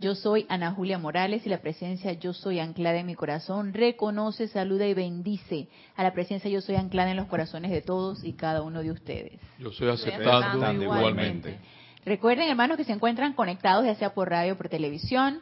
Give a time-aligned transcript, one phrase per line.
[0.00, 4.48] Yo soy Ana Julia Morales y la presencia Yo Soy anclada en mi corazón reconoce,
[4.48, 8.34] saluda y bendice a la presencia Yo Soy anclada en los corazones de todos y
[8.34, 9.40] cada uno de ustedes.
[9.58, 11.58] Yo soy aceptando, igualmente.
[12.04, 15.40] Recuerden, hermanos, que se encuentran conectados ya sea por radio o por televisión.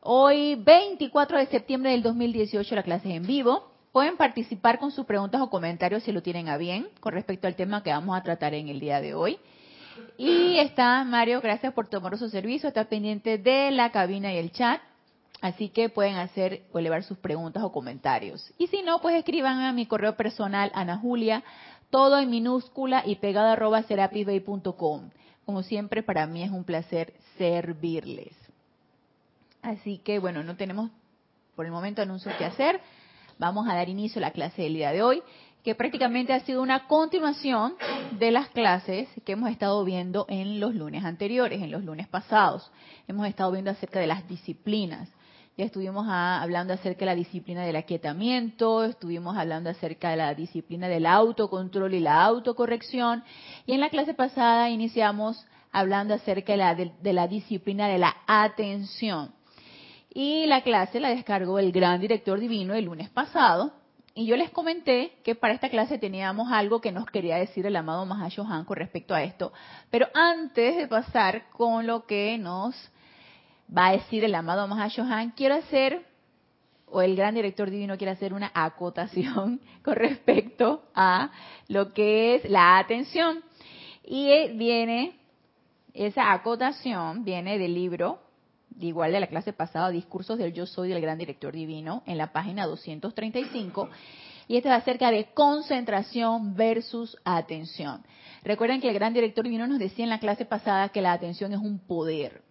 [0.00, 3.72] Hoy, 24 de septiembre del 2018, la clase es en vivo.
[3.92, 7.56] Pueden participar con sus preguntas o comentarios si lo tienen a bien con respecto al
[7.56, 9.38] tema que vamos a tratar en el día de hoy.
[10.16, 14.52] Y está Mario, gracias por tomar su servicio, está pendiente de la cabina y el
[14.52, 14.80] chat.
[15.40, 18.52] Así que pueden hacer o elevar sus preguntas o comentarios.
[18.58, 21.44] Y si no, pues escriban a mi correo personal, Ana Julia,
[21.90, 25.10] todo en minúscula y pegado arroba serapisbay.com.
[25.44, 28.34] Como siempre, para mí es un placer servirles.
[29.62, 30.90] Así que, bueno, no tenemos
[31.54, 32.80] por el momento anuncios que hacer.
[33.38, 35.22] Vamos a dar inicio a la clase del día de hoy,
[35.66, 37.74] que prácticamente ha sido una continuación
[38.12, 42.70] de las clases que hemos estado viendo en los lunes anteriores, en los lunes pasados.
[43.08, 45.08] Hemos estado viendo acerca de las disciplinas.
[45.58, 50.86] Ya estuvimos hablando acerca de la disciplina del aquietamiento, estuvimos hablando acerca de la disciplina
[50.86, 53.24] del autocontrol y la autocorrección.
[53.66, 58.14] Y en la clase pasada iniciamos hablando acerca de la, de la disciplina de la
[58.28, 59.32] atención.
[60.14, 63.72] Y la clase la descargó el gran director divino el lunes pasado.
[64.18, 67.76] Y yo les comenté que para esta clase teníamos algo que nos quería decir el
[67.76, 69.52] amado Mahashohan con respecto a esto.
[69.90, 72.74] Pero antes de pasar con lo que nos
[73.76, 76.06] va a decir el amado Mahashohan, quiero hacer,
[76.86, 81.30] o el gran director divino quiere hacer una acotación con respecto a
[81.68, 83.44] lo que es la atención.
[84.02, 85.20] Y viene,
[85.92, 88.18] esa acotación viene del libro,
[88.80, 92.32] igual de la clase pasada, Discursos del Yo Soy del Gran Director Divino, en la
[92.32, 93.88] página 235.
[94.48, 98.04] Y este es acerca de concentración versus atención.
[98.44, 101.52] Recuerden que el gran director divino nos decía en la clase pasada que la atención
[101.52, 102.42] es un poder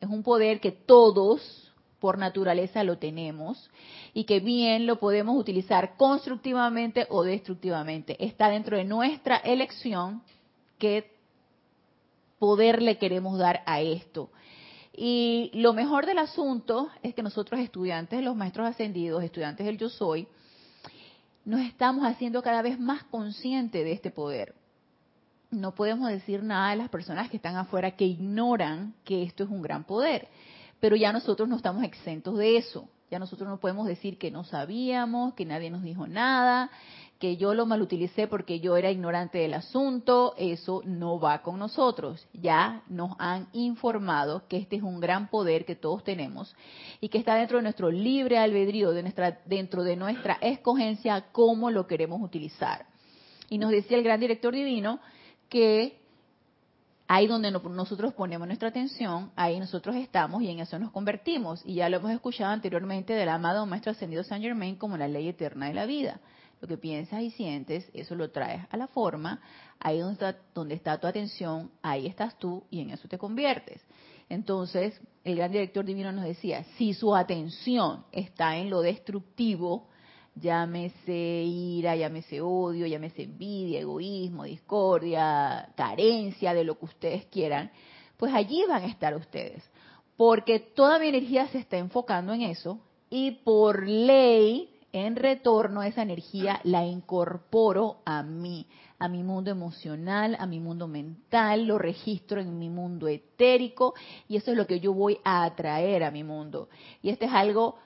[0.00, 3.70] es un poder que todos por naturaleza lo tenemos
[4.14, 8.16] y que bien lo podemos utilizar constructivamente o destructivamente.
[8.24, 10.22] Está dentro de nuestra elección
[10.78, 11.12] qué
[12.38, 14.30] poder le queremos dar a esto.
[15.00, 19.88] Y lo mejor del asunto es que nosotros estudiantes, los maestros ascendidos, estudiantes del yo
[19.88, 20.26] soy,
[21.44, 24.54] nos estamos haciendo cada vez más conscientes de este poder
[25.50, 29.50] no podemos decir nada de las personas que están afuera que ignoran que esto es
[29.50, 30.28] un gran poder.
[30.80, 32.88] Pero ya nosotros no estamos exentos de eso.
[33.10, 36.70] Ya nosotros no podemos decir que no sabíamos, que nadie nos dijo nada,
[37.18, 40.34] que yo lo malutilicé porque yo era ignorante del asunto.
[40.38, 42.26] Eso no va con nosotros.
[42.32, 46.54] Ya nos han informado que este es un gran poder que todos tenemos
[47.00, 51.70] y que está dentro de nuestro libre albedrío, de nuestra, dentro de nuestra escogencia, cómo
[51.70, 52.86] lo queremos utilizar.
[53.50, 55.00] Y nos decía el gran director divino
[55.48, 55.98] que
[57.08, 61.62] ahí donde nosotros ponemos nuestra atención, ahí nosotros estamos y en eso nos convertimos.
[61.64, 65.26] Y ya lo hemos escuchado anteriormente del amado Maestro Ascendido San Germain como la ley
[65.26, 66.20] eterna de la vida.
[66.60, 69.40] Lo que piensas y sientes, eso lo traes a la forma.
[69.78, 73.80] Ahí donde está, donde está tu atención, ahí estás tú y en eso te conviertes.
[74.28, 79.88] Entonces, el gran director divino nos decía, si su atención está en lo destructivo,
[80.34, 87.70] llámese ira, llámese odio, llámese envidia, egoísmo, discordia, carencia, de lo que ustedes quieran,
[88.16, 89.68] pues allí van a estar ustedes.
[90.16, 96.02] Porque toda mi energía se está enfocando en eso y por ley, en retorno, esa
[96.02, 98.66] energía la incorporo a mí,
[98.98, 103.94] a mi mundo emocional, a mi mundo mental, lo registro en mi mundo etérico
[104.28, 106.68] y eso es lo que yo voy a atraer a mi mundo.
[107.02, 107.76] Y esto es algo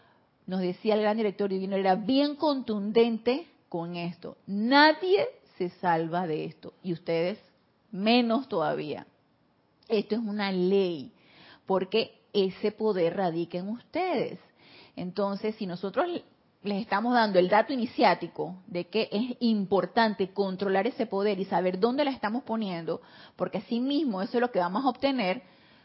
[0.47, 4.37] nos decía el gran director divino, era bien contundente con esto.
[4.47, 5.27] Nadie
[5.57, 7.39] se salva de esto y ustedes
[7.91, 9.07] menos todavía.
[9.89, 11.13] Esto es una ley,
[11.67, 14.39] porque ese poder radica en ustedes.
[14.97, 16.07] Entonces, si nosotros
[16.63, 21.81] les estamos dando el dato iniciático de que es importante controlar ese poder y saber
[21.81, 23.01] dónde la estamos poniendo,
[23.37, 25.43] porque así mismo eso es lo que vamos a obtener,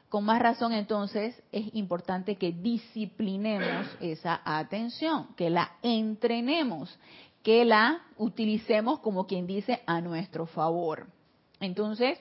[0.10, 6.98] con más razón, entonces, es importante que disciplinemos esa atención, que la entrenemos,
[7.44, 11.08] que la utilicemos como quien dice a nuestro favor.
[11.60, 12.20] Entonces,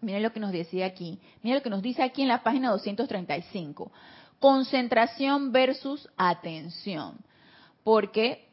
[0.00, 2.70] miren lo que nos decía aquí, miren lo que nos dice aquí en la página
[2.70, 3.92] 235.
[4.38, 7.18] Concentración versus atención.
[7.86, 8.48] Porque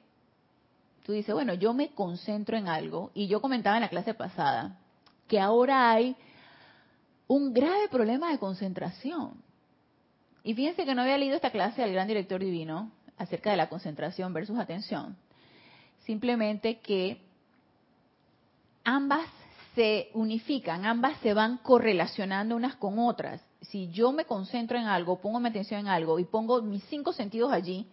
[1.03, 4.77] tú dices, bueno, yo me concentro en algo y yo comentaba en la clase pasada
[5.27, 6.15] que ahora hay
[7.25, 9.41] un grave problema de concentración.
[10.43, 13.69] Y fíjense que no había leído esta clase del gran director divino acerca de la
[13.69, 15.17] concentración versus atención.
[16.05, 17.19] Simplemente que
[18.83, 19.25] ambas
[19.73, 23.41] se unifican, ambas se van correlacionando unas con otras.
[23.61, 27.13] Si yo me concentro en algo, pongo mi atención en algo y pongo mis cinco
[27.13, 27.87] sentidos allí,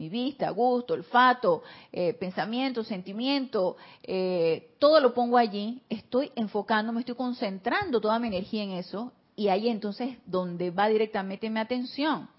[0.00, 1.62] mi vista, gusto, olfato,
[1.92, 8.28] eh, pensamiento, sentimiento, eh, todo lo pongo allí, estoy enfocando, me estoy concentrando toda mi
[8.28, 12.30] energía en eso y ahí entonces donde va directamente mi atención.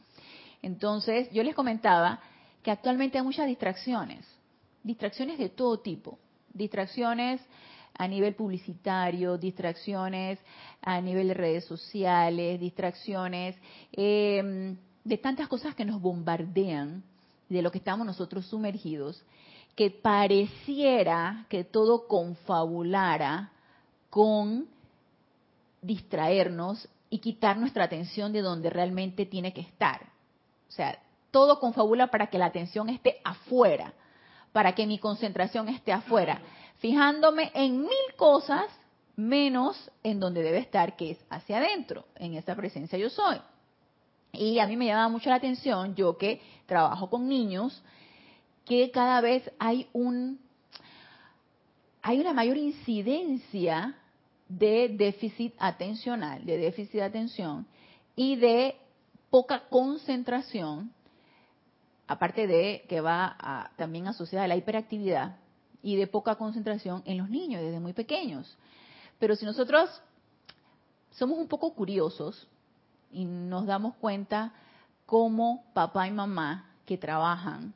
[0.64, 2.20] Entonces yo les comentaba
[2.64, 4.26] que actualmente hay muchas distracciones,
[4.82, 6.18] distracciones de todo tipo,
[6.52, 7.42] distracciones
[7.94, 10.40] a nivel publicitario, distracciones
[10.82, 13.56] a nivel de redes sociales, distracciones
[13.92, 17.04] eh, de tantas cosas que nos bombardean
[17.56, 19.24] de lo que estamos nosotros sumergidos,
[19.76, 23.52] que pareciera que todo confabulara
[24.10, 24.68] con
[25.82, 30.02] distraernos y quitar nuestra atención de donde realmente tiene que estar.
[30.70, 31.00] O sea,
[31.32, 33.94] todo confabula para que la atención esté afuera,
[34.54, 36.42] para que mi concentración esté afuera,
[36.78, 38.66] fijándome en mil cosas
[39.16, 43.38] menos en donde debe estar, que es hacia adentro, en esa presencia yo soy.
[44.34, 47.84] Y a mí me llama mucho la atención, yo que trabajo con niños,
[48.66, 50.40] que cada vez hay un
[52.04, 53.96] hay una mayor incidencia
[54.48, 57.68] de déficit atencional, de déficit de atención
[58.16, 58.76] y de
[59.30, 60.92] poca concentración,
[62.08, 65.38] aparte de que va también asociada a la hiperactividad
[65.84, 68.58] y de poca concentración en los niños desde muy pequeños.
[69.20, 69.90] Pero si nosotros
[71.12, 72.48] somos un poco curiosos
[73.12, 74.54] y nos damos cuenta
[75.06, 77.74] cómo papá y mamá que trabajan,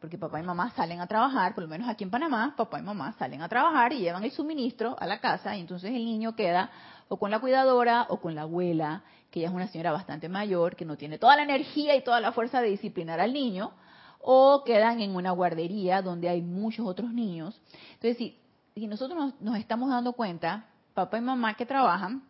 [0.00, 2.82] porque papá y mamá salen a trabajar, por lo menos aquí en Panamá, papá y
[2.82, 6.36] mamá salen a trabajar y llevan el suministro a la casa y entonces el niño
[6.36, 6.70] queda
[7.08, 10.76] o con la cuidadora o con la abuela, que ya es una señora bastante mayor,
[10.76, 13.72] que no tiene toda la energía y toda la fuerza de disciplinar al niño,
[14.20, 17.60] o quedan en una guardería donde hay muchos otros niños.
[17.94, 18.38] Entonces, si,
[18.74, 22.22] si nosotros nos estamos dando cuenta, papá y mamá que trabajan,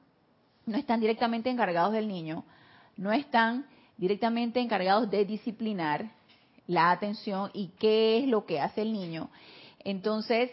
[0.69, 2.45] no están directamente encargados del niño,
[2.97, 3.67] no están
[3.97, 6.11] directamente encargados de disciplinar
[6.67, 9.31] la atención y qué es lo que hace el niño.
[9.83, 10.51] Entonces,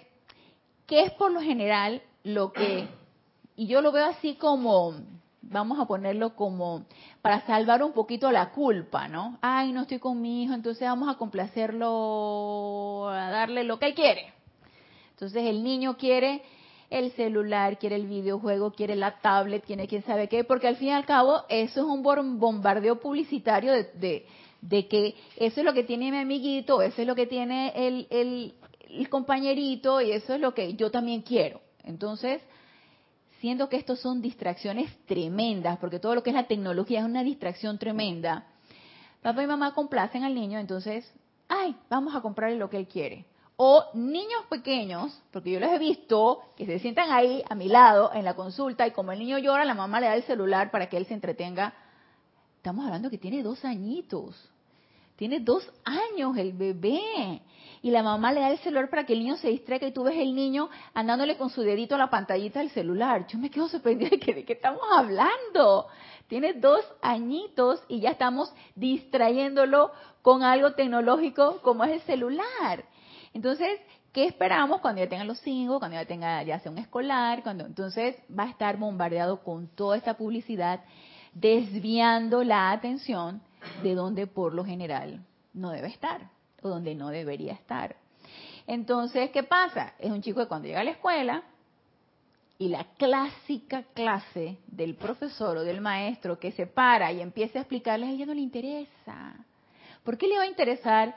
[0.87, 2.87] ¿qué es por lo general lo que,
[3.55, 4.93] y yo lo veo así como,
[5.41, 6.85] vamos a ponerlo como
[7.21, 9.37] para salvar un poquito la culpa, ¿no?
[9.41, 13.95] Ay, no estoy con mi hijo, entonces vamos a complacerlo, a darle lo que él
[13.95, 14.33] quiere.
[15.11, 16.41] Entonces el niño quiere
[16.99, 20.89] el celular, quiere el videojuego, quiere la tablet, quiere quién sabe qué, porque al fin
[20.89, 24.25] y al cabo eso es un bombardeo publicitario de,
[24.61, 29.09] de, que eso es lo que tiene mi amiguito, eso es lo que tiene el
[29.09, 31.61] compañerito y eso es lo que yo también quiero.
[31.83, 32.41] Entonces,
[33.39, 37.23] siendo que estos son distracciones tremendas, porque todo lo que es la tecnología es una
[37.23, 38.47] distracción tremenda,
[39.21, 41.13] papá y mamá complacen al niño, entonces,
[41.47, 43.25] ay, vamos a comprarle lo que él quiere.
[43.57, 48.11] O niños pequeños, porque yo los he visto, que se sientan ahí a mi lado
[48.13, 50.89] en la consulta y como el niño llora, la mamá le da el celular para
[50.89, 51.73] que él se entretenga.
[52.57, 54.49] Estamos hablando que tiene dos añitos.
[55.15, 57.41] Tiene dos años el bebé.
[57.81, 60.03] Y la mamá le da el celular para que el niño se distraiga y tú
[60.03, 63.25] ves el niño andándole con su dedito a la pantallita del celular.
[63.27, 65.87] Yo me quedo sorprendida de que de qué estamos hablando.
[66.27, 69.91] Tiene dos añitos y ya estamos distrayéndolo
[70.21, 72.83] con algo tecnológico como es el celular.
[73.35, 73.81] Entonces,
[74.13, 77.43] ¿qué esperamos cuando ya tenga los cinco, cuando ya tenga ya sea un escolar?
[77.43, 80.79] cuando Entonces va a estar bombardeado con toda esta publicidad,
[81.33, 83.41] desviando la atención
[83.83, 85.19] de donde por lo general
[85.53, 86.29] no debe estar
[86.61, 87.97] o donde no debería estar.
[88.67, 89.95] Entonces, ¿qué pasa?
[89.99, 91.43] Es un chico que cuando llega a la escuela
[92.57, 97.63] y la clásica clase del profesor o del maestro que se para y empieza a
[97.63, 99.35] explicarles, a ella no le interesa.
[100.05, 101.15] ¿Por qué le va a interesar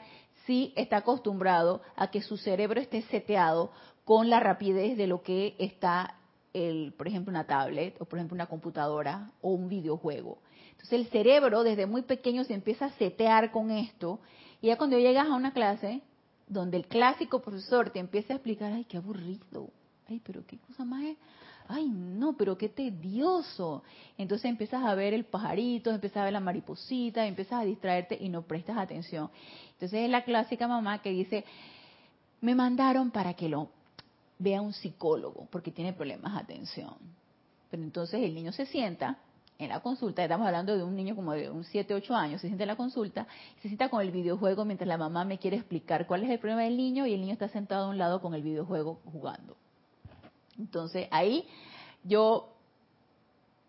[0.49, 3.71] si está acostumbrado a que su cerebro esté seteado
[4.07, 6.15] con la rapidez de lo que está,
[6.55, 10.39] el, por ejemplo, una tablet o, por ejemplo, una computadora o un videojuego.
[10.71, 14.21] Entonces el cerebro desde muy pequeño se empieza a setear con esto
[14.63, 16.01] y ya cuando llegas a una clase
[16.47, 19.69] donde el clásico profesor te empieza a explicar, ay, qué aburrido,
[20.09, 21.19] ay, pero qué cosa más es,
[21.69, 21.91] ay,
[22.29, 23.83] no, pero qué tedioso.
[24.17, 28.29] Entonces empiezas a ver el pajarito, empiezas a ver la mariposita, empiezas a distraerte y
[28.29, 29.31] no prestas atención.
[29.73, 31.45] Entonces es la clásica mamá que dice,
[32.41, 33.69] me mandaron para que lo
[34.39, 36.95] vea un psicólogo porque tiene problemas de atención.
[37.71, 39.19] Pero entonces el niño se sienta
[39.59, 42.47] en la consulta, estamos hablando de un niño como de un 7, 8 años, se
[42.47, 43.27] sienta en la consulta,
[43.61, 46.63] se sienta con el videojuego mientras la mamá me quiere explicar cuál es el problema
[46.63, 49.57] del niño y el niño está sentado a un lado con el videojuego jugando.
[50.57, 51.45] Entonces ahí
[52.05, 52.55] yo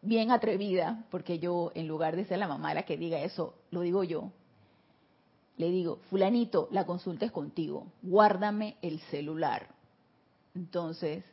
[0.02, 3.82] bien atrevida, porque yo, en lugar de ser la mamá la que diga eso, lo
[3.82, 4.32] digo yo.
[5.58, 9.68] Le digo, fulanito, la consulta es contigo, guárdame el celular.
[10.56, 11.26] Entonces,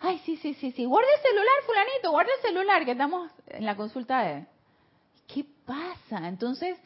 [0.00, 3.66] ay, sí, sí, sí, sí, guarda el celular, fulanito, guarda el celular, que estamos en
[3.66, 4.46] la consulta de...
[5.26, 6.26] ¿Qué pasa?
[6.26, 6.76] Entonces,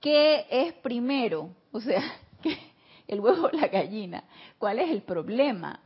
[0.00, 1.50] ¿qué es primero?
[1.70, 2.02] O sea,
[3.06, 4.24] el huevo o la gallina.
[4.58, 5.80] ¿Cuál es el problema?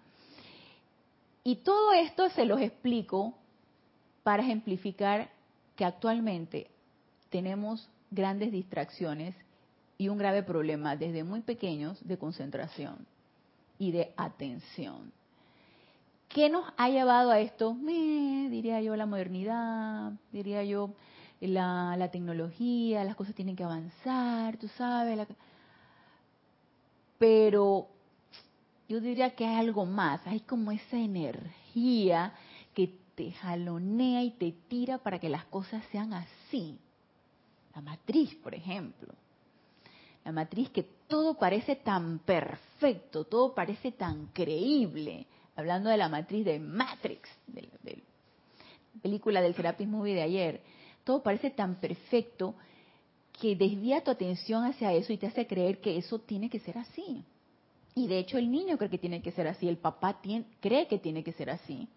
[1.44, 3.34] Y todo esto se los explico
[4.22, 5.30] para ejemplificar
[5.76, 6.70] que actualmente
[7.30, 9.34] tenemos grandes distracciones
[9.98, 13.06] y un grave problema desde muy pequeños de concentración
[13.78, 15.12] y de atención.
[16.28, 17.76] ¿Qué nos ha llevado a esto?
[17.82, 20.90] diría yo la modernidad, diría yo
[21.40, 25.16] la, tecnología, las cosas tienen que avanzar, tú sabes.
[25.16, 25.26] La...
[27.18, 27.88] Pero
[28.92, 32.34] yo diría que hay algo más, hay como esa energía
[32.74, 36.76] que te jalonea y te tira para que las cosas sean así.
[37.74, 39.14] La matriz, por ejemplo.
[40.26, 45.26] La matriz que todo parece tan perfecto, todo parece tan creíble.
[45.56, 50.60] Hablando de la matriz de Matrix, de, la película del Serapis Movie de ayer,
[51.02, 52.54] todo parece tan perfecto
[53.40, 56.76] que desvía tu atención hacia eso y te hace creer que eso tiene que ser
[56.76, 57.24] así.
[57.94, 60.20] Y de hecho el niño cree que tiene que ser así, el papá
[60.60, 61.88] cree que tiene que ser así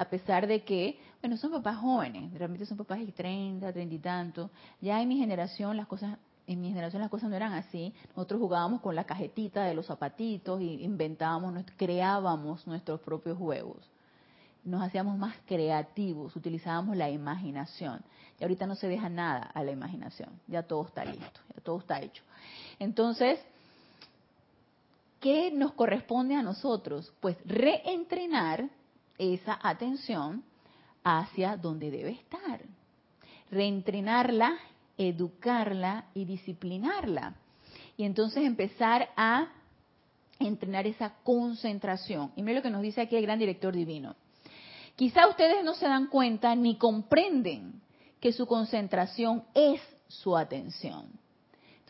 [0.00, 3.98] a pesar de que, bueno, son papás jóvenes, realmente son papás de 30, 30 y
[3.98, 4.50] tanto.
[4.80, 7.92] Ya en mi generación las cosas, en mi generación las cosas no eran así.
[8.16, 13.90] Nosotros jugábamos con la cajetita de los zapatitos y inventábamos, creábamos nuestros propios juegos.
[14.64, 18.00] Nos hacíamos más creativos, utilizábamos la imaginación.
[18.38, 21.78] Y ahorita no se deja nada a la imaginación, ya todo está listo, ya todo
[21.78, 22.22] está hecho.
[22.78, 23.38] Entonces,
[25.20, 27.12] ¿qué nos corresponde a nosotros?
[27.20, 28.68] Pues reentrenar
[29.18, 30.42] esa atención
[31.04, 32.62] hacia donde debe estar.
[33.50, 34.58] Reentrenarla,
[34.96, 37.34] educarla y disciplinarla.
[37.96, 39.48] Y entonces empezar a
[40.38, 42.32] entrenar esa concentración.
[42.34, 44.16] Y mire lo que nos dice aquí el gran director divino.
[44.96, 47.80] Quizá ustedes no se dan cuenta ni comprenden
[48.20, 51.06] que su concentración es su atención.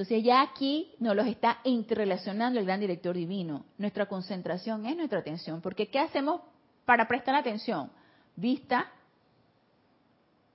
[0.00, 3.66] Entonces ya aquí nos los está interrelacionando el gran director divino.
[3.76, 6.40] Nuestra concentración es nuestra atención, porque ¿qué hacemos
[6.86, 7.90] para prestar atención.
[8.34, 8.90] Vista,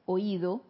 [0.07, 0.63] oído,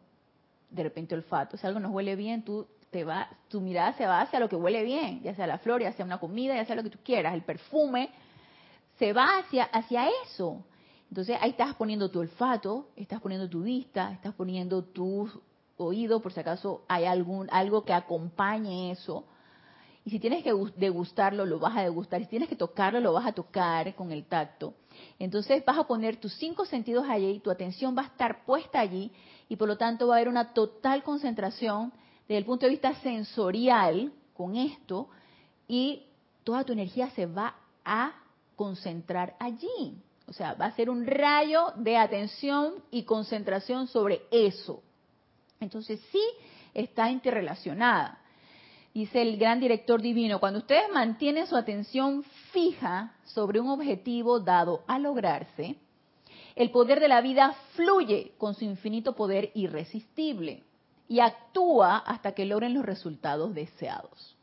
[0.70, 1.56] de repente olfato.
[1.56, 4.58] Si algo nos huele bien, tú te va, tu mirada se va hacia lo que
[4.58, 7.00] huele bien, ya sea la flor, ya sea una comida, ya sea lo que tú
[7.02, 8.10] quieras, el perfume,
[9.00, 10.66] se va hacia, hacia eso.
[11.10, 15.30] Entonces ahí estás poniendo tu olfato, estás poniendo tu vista, estás poniendo tu
[15.78, 19.26] oído, por si acaso hay algún algo que acompañe eso.
[20.06, 22.22] Y si tienes que degustarlo, lo vas a degustar.
[22.22, 24.76] Si tienes que tocarlo, lo vas a tocar con el tacto.
[25.18, 29.12] Entonces vas a poner tus cinco sentidos allí, tu atención va a estar puesta allí
[29.50, 31.92] y por lo tanto va a haber una total concentración
[32.28, 35.10] desde el punto de vista sensorial con esto
[35.68, 36.04] y
[36.44, 38.14] toda tu energía se va a
[38.56, 39.98] concentrar allí.
[40.28, 44.82] O sea, va a ser un rayo de atención y concentración sobre eso.
[45.60, 46.24] Entonces sí
[46.74, 48.20] está interrelacionada
[48.96, 54.86] dice el gran director divino, cuando ustedes mantienen su atención fija sobre un objetivo dado
[54.88, 55.76] a lograrse,
[56.56, 60.64] el poder de la vida fluye con su infinito poder irresistible
[61.10, 64.38] y actúa hasta que logren los resultados deseados.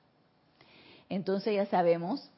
[1.09, 2.31] Entonces ya sabemos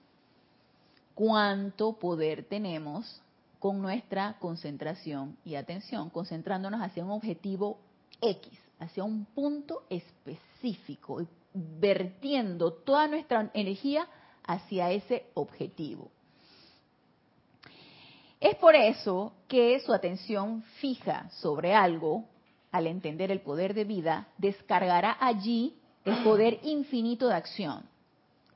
[1.16, 3.20] cuánto poder tenemos
[3.58, 7.80] con nuestra concentración y atención, concentrándonos hacia un objetivo
[8.20, 14.06] X, hacia un punto específico vertiendo toda nuestra energía
[14.46, 16.10] hacia ese objetivo.
[18.40, 22.26] Es por eso que su atención fija sobre algo,
[22.72, 27.84] al entender el poder de vida, descargará allí el poder infinito de acción,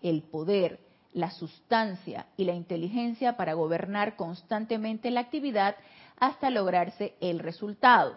[0.02, 0.80] el poder,
[1.14, 5.76] la sustancia y la inteligencia para gobernar constantemente la actividad
[6.20, 8.16] hasta lograrse el resultado.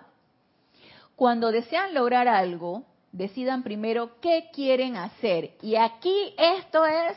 [1.21, 5.55] Cuando desean lograr algo, decidan primero qué quieren hacer.
[5.61, 7.15] Y aquí esto es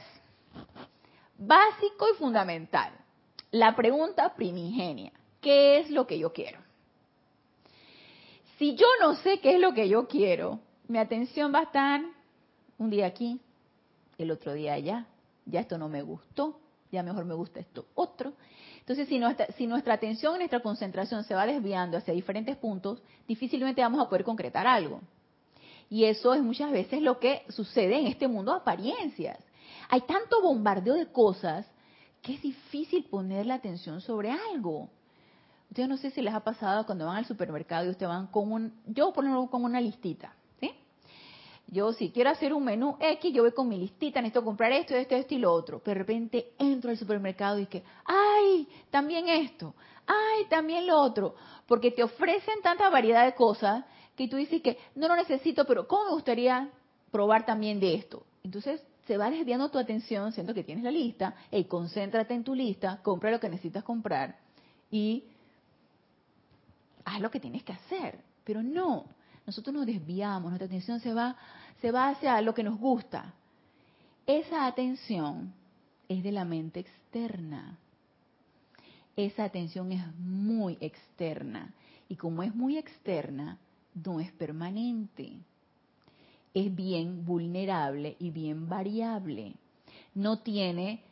[1.39, 2.93] básico y fundamental.
[3.51, 6.59] La pregunta primigenia, ¿qué es lo que yo quiero?
[8.59, 12.03] Si yo no sé qué es lo que yo quiero, mi atención va a estar
[12.77, 13.41] un día aquí,
[14.19, 15.07] el otro día allá,
[15.47, 16.61] ya esto no me gustó,
[16.93, 18.35] ya mejor me gusta esto otro.
[18.85, 23.81] Entonces, si nuestra, si nuestra atención nuestra concentración se va desviando hacia diferentes puntos, difícilmente
[23.81, 25.01] vamos a poder concretar algo.
[25.89, 29.39] Y eso es muchas veces lo que sucede en este mundo de apariencias.
[29.89, 31.67] Hay tanto bombardeo de cosas
[32.21, 34.91] que es difícil poner la atención sobre algo.
[35.71, 38.53] Ustedes no sé si les ha pasado cuando van al supermercado y ustedes van con
[38.53, 40.35] un, yo por ejemplo con una listita.
[41.75, 44.95] Yo si quiero hacer un menú X, yo voy con mi listita, necesito comprar esto,
[44.95, 45.81] esto, esto y lo otro.
[45.81, 49.75] Pero de repente entro al supermercado y que, ay, también esto,
[50.07, 51.35] ay, también lo otro.
[51.67, 55.89] Porque te ofrecen tanta variedad de cosas que tú dices que no lo necesito, pero
[55.89, 56.71] ¿cómo me gustaría
[57.11, 58.25] probar también de esto?
[58.45, 62.55] Entonces se va desviando tu atención, siendo que tienes la lista, y concéntrate en tu
[62.55, 64.39] lista, compra lo que necesitas comprar
[64.93, 65.25] y
[67.05, 68.21] haz lo que tienes que hacer.
[68.45, 69.07] Pero no,
[69.47, 71.37] nosotros nos desviamos, nuestra atención se va,
[71.85, 73.35] se va hacia lo que nos gusta.
[74.27, 75.53] Esa atención
[76.09, 77.77] es de la mente externa.
[79.15, 81.75] Esa atención es muy externa.
[82.09, 83.59] Y como es muy externa,
[84.03, 85.33] no es permanente.
[86.55, 89.53] Es bien vulnerable y bien variable.
[90.15, 91.03] No tiene,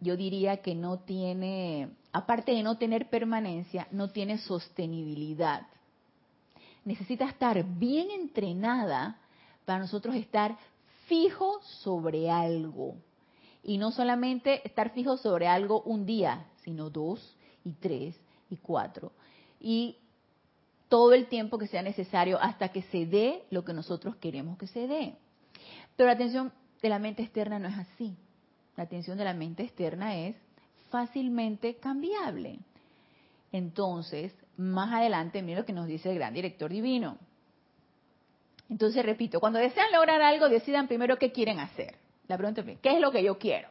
[0.00, 5.66] yo diría que no tiene aparte de no tener permanencia, no tiene sostenibilidad.
[6.86, 9.18] Necesita estar bien entrenada
[9.70, 10.56] para nosotros estar
[11.06, 12.96] fijo sobre algo.
[13.62, 19.12] Y no solamente estar fijo sobre algo un día, sino dos y tres y cuatro.
[19.60, 19.96] Y
[20.88, 24.66] todo el tiempo que sea necesario hasta que se dé lo que nosotros queremos que
[24.66, 25.14] se dé.
[25.94, 28.16] Pero la atención de la mente externa no es así.
[28.76, 30.34] La atención de la mente externa es
[30.90, 32.58] fácilmente cambiable.
[33.52, 37.18] Entonces, más adelante, mira lo que nos dice el gran director divino.
[38.70, 41.96] Entonces, repito, cuando desean lograr algo, decidan primero qué quieren hacer.
[42.28, 43.68] La pregunta es, ¿qué es lo que yo quiero?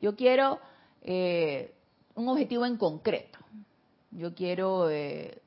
[0.00, 0.60] Yo quiero
[1.02, 1.74] eh,
[2.14, 3.38] un objetivo en concreto.
[4.12, 5.42] Yo quiero eh,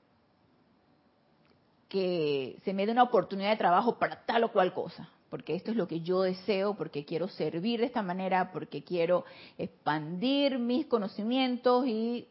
[1.88, 5.72] que se me dé una oportunidad de trabajo para tal o cual cosa porque esto
[5.72, 9.26] es lo que yo deseo, porque quiero servir de esta manera, porque quiero
[9.58, 12.28] expandir mis conocimientos y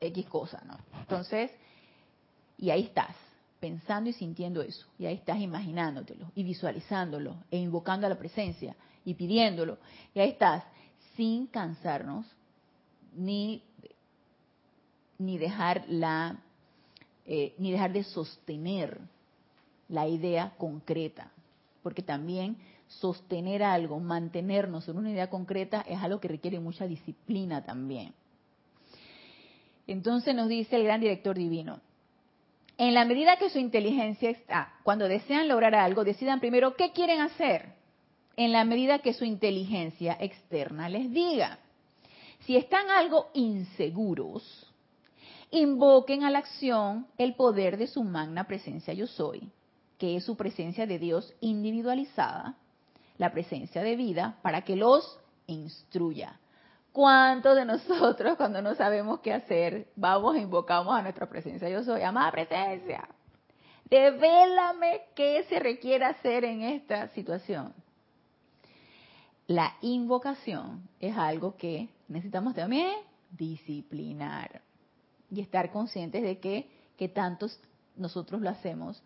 [0.00, 0.78] X cosa, ¿no?
[1.00, 1.50] Entonces,
[2.56, 3.16] y ahí estás,
[3.60, 8.76] pensando y sintiendo eso, y ahí estás imaginándotelo y visualizándolo e invocando a la presencia
[9.04, 9.78] y pidiéndolo,
[10.14, 10.64] y ahí estás,
[11.16, 12.26] sin cansarnos
[13.14, 13.62] ni,
[15.18, 16.40] ni dejar la,
[17.26, 19.00] eh, ni dejar de sostener
[19.88, 21.32] la idea concreta.
[21.82, 27.64] Porque también sostener algo, mantenernos en una idea concreta es algo que requiere mucha disciplina
[27.64, 28.14] también.
[29.86, 31.80] Entonces nos dice el gran director divino,
[32.78, 37.20] en la medida que su inteligencia está, cuando desean lograr algo, decidan primero qué quieren
[37.20, 37.74] hacer,
[38.36, 41.58] en la medida que su inteligencia externa les diga.
[42.46, 44.66] Si están algo inseguros,
[45.50, 49.50] invoquen a la acción el poder de su magna presencia yo soy
[49.98, 52.54] que es su presencia de Dios individualizada,
[53.18, 56.38] la presencia de vida, para que los instruya.
[56.92, 61.68] ¿Cuántos de nosotros cuando no sabemos qué hacer vamos e invocamos a nuestra presencia?
[61.68, 63.08] Yo soy, amada presencia,
[63.88, 67.72] devélame qué se requiere hacer en esta situación.
[69.46, 72.92] La invocación es algo que necesitamos también
[73.30, 74.60] disciplinar
[75.30, 77.58] y estar conscientes de que, que tantos
[77.96, 79.02] nosotros lo hacemos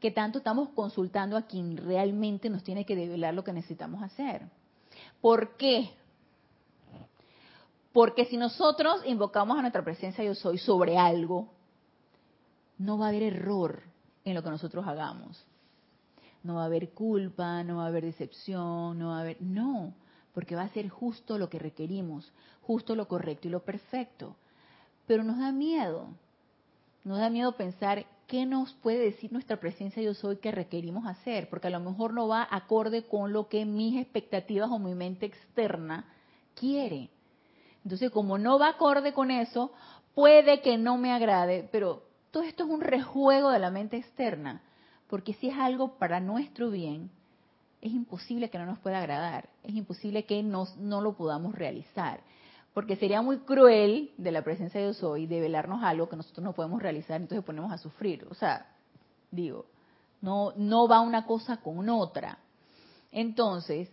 [0.00, 4.48] que tanto estamos consultando a quien realmente nos tiene que develar lo que necesitamos hacer.
[5.20, 5.90] ¿Por qué?
[7.92, 11.48] Porque si nosotros invocamos a nuestra presencia yo soy sobre algo,
[12.78, 13.82] no va a haber error
[14.24, 15.44] en lo que nosotros hagamos.
[16.42, 19.42] No va a haber culpa, no va a haber decepción, no va a haber...
[19.42, 19.92] No,
[20.32, 24.36] porque va a ser justo lo que requerimos, justo lo correcto y lo perfecto.
[25.06, 26.08] Pero nos da miedo,
[27.04, 31.48] nos da miedo pensar qué nos puede decir nuestra presencia yo soy que requerimos hacer,
[31.50, 35.26] porque a lo mejor no va acorde con lo que mis expectativas o mi mente
[35.26, 36.06] externa
[36.54, 37.10] quiere.
[37.84, 39.72] Entonces, como no va acorde con eso,
[40.14, 44.62] puede que no me agrade, pero todo esto es un rejuego de la mente externa,
[45.08, 47.10] porque si es algo para nuestro bien,
[47.80, 52.20] es imposible que no nos pueda agradar, es imposible que nos, no lo podamos realizar
[52.72, 56.52] porque sería muy cruel de la presencia de Dios hoy develarnos algo que nosotros no
[56.52, 58.26] podemos realizar, entonces ponemos a sufrir.
[58.30, 58.66] O sea,
[59.30, 59.66] digo,
[60.20, 62.38] no, no va una cosa con otra.
[63.10, 63.90] Entonces,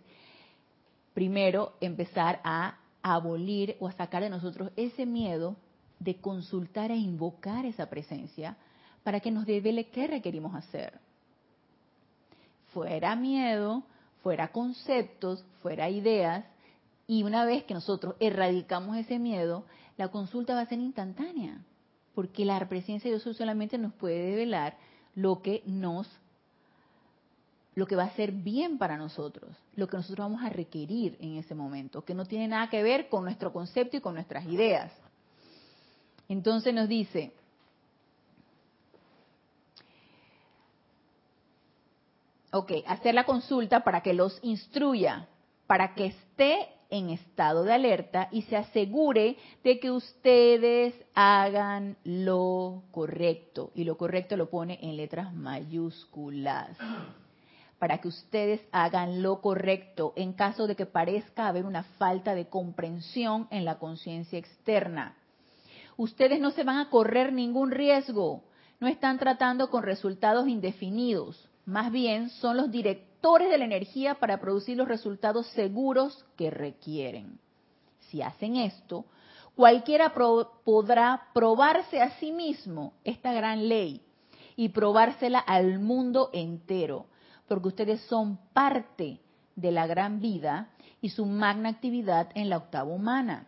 [1.13, 5.55] primero empezar a abolir o a sacar de nosotros ese miedo
[5.99, 8.57] de consultar e invocar esa presencia
[9.03, 10.99] para que nos devele qué requerimos hacer.
[12.73, 13.83] Fuera miedo,
[14.21, 16.45] fuera conceptos, fuera ideas,
[17.07, 21.63] y una vez que nosotros erradicamos ese miedo, la consulta va a ser instantánea,
[22.13, 24.75] porque la presencia de Dios solamente nos puede develar
[25.15, 26.07] lo que nos
[27.77, 31.37] lo que va a ser bien para nosotros, lo que nosotros vamos a requerir en
[31.37, 34.91] ese momento, que no tiene nada que ver con nuestro concepto y con nuestras ideas.
[36.27, 37.33] Entonces nos dice,
[42.51, 45.27] ok, hacer la consulta para que los instruya,
[45.67, 52.81] para que esté en estado de alerta y se asegure de que ustedes hagan lo
[52.89, 53.69] correcto.
[53.75, 56.75] Y lo correcto lo pone en letras mayúsculas.
[57.79, 62.47] Para que ustedes hagan lo correcto en caso de que parezca haber una falta de
[62.47, 65.15] comprensión en la conciencia externa.
[65.95, 68.43] Ustedes no se van a correr ningún riesgo.
[68.79, 71.49] No están tratando con resultados indefinidos.
[71.65, 77.39] Más bien son los directores de la energía para producir los resultados seguros que requieren.
[78.09, 79.05] Si hacen esto,
[79.55, 84.01] cualquiera podrá probarse a sí mismo esta gran ley
[84.55, 87.07] y probársela al mundo entero,
[87.47, 89.19] porque ustedes son parte
[89.55, 90.69] de la gran vida
[91.01, 93.47] y su magna actividad en la octava humana.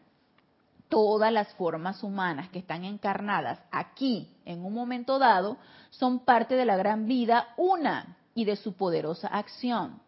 [0.88, 5.57] Todas las formas humanas que están encarnadas aquí en un momento dado
[5.91, 10.01] son parte de la gran vida una y de su poderosa acción.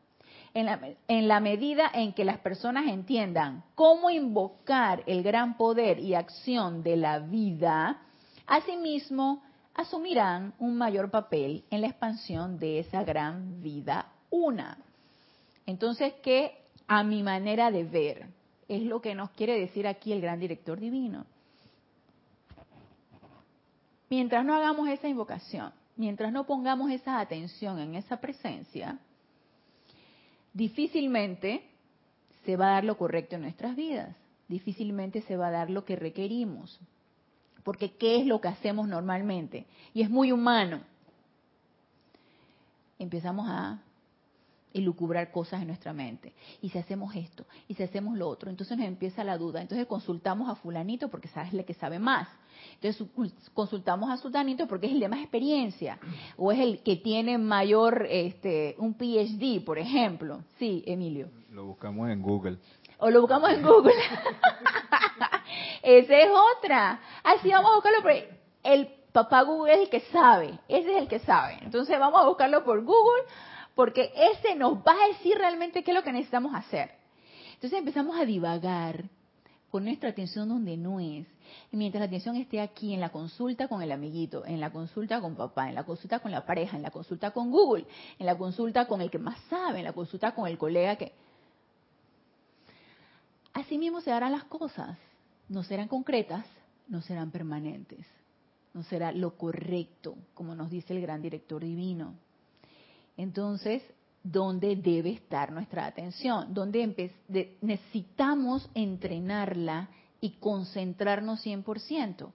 [0.53, 5.99] En la, en la, medida en que las personas entiendan cómo invocar el gran poder
[5.99, 8.01] y acción de la vida,
[8.47, 9.41] asimismo
[9.73, 14.77] asumirán un mayor papel en la expansión de esa gran vida una.
[15.65, 16.57] Entonces, ¿qué
[16.87, 18.27] a mi manera de ver?
[18.67, 21.25] Es lo que nos quiere decir aquí el gran director divino.
[24.09, 28.99] Mientras no hagamos esa invocación, mientras no pongamos esa atención en esa presencia,
[30.53, 31.63] difícilmente
[32.45, 34.15] se va a dar lo correcto en nuestras vidas,
[34.47, 36.79] difícilmente se va a dar lo que requerimos.
[37.63, 39.65] Porque ¿qué es lo que hacemos normalmente?
[39.93, 40.81] Y es muy humano.
[42.99, 43.81] Empezamos a
[44.73, 46.33] y lucubrar cosas en nuestra mente.
[46.61, 49.61] Y si hacemos esto, y si hacemos lo otro, entonces nos empieza la duda.
[49.61, 52.27] Entonces consultamos a fulanito porque sabes el que sabe más.
[52.75, 53.07] Entonces
[53.53, 55.99] consultamos a sultanito porque es el de más experiencia
[56.37, 60.43] o es el que tiene mayor, este, un PhD, por ejemplo.
[60.57, 61.29] Sí, Emilio.
[61.51, 62.57] Lo buscamos en Google.
[62.99, 63.93] O lo buscamos en Google.
[65.81, 66.99] Esa es otra.
[67.23, 68.01] Así vamos a buscarlo.
[68.01, 68.11] Por
[68.63, 70.59] el papá Google es el que sabe.
[70.67, 71.57] Ese es el que sabe.
[71.61, 73.23] Entonces vamos a buscarlo por Google
[73.75, 76.91] porque ese nos va a decir realmente qué es lo que necesitamos hacer.
[77.53, 79.05] Entonces empezamos a divagar,
[79.71, 81.25] con nuestra atención donde no es.
[81.71, 85.21] Y mientras la atención esté aquí, en la consulta con el amiguito, en la consulta
[85.21, 87.85] con papá, en la consulta con la pareja, en la consulta con Google,
[88.19, 91.13] en la consulta con el que más sabe, en la consulta con el colega que...
[93.53, 94.97] Así mismo se harán las cosas.
[95.51, 96.45] No serán concretas,
[96.87, 98.07] no serán permanentes.
[98.73, 102.15] No será lo correcto, como nos dice el gran director divino.
[103.17, 103.83] Entonces,
[104.23, 106.53] ¿dónde debe estar nuestra atención?
[106.53, 107.13] ¿Dónde
[107.61, 109.89] necesitamos entrenarla
[110.21, 112.31] y concentrarnos 100%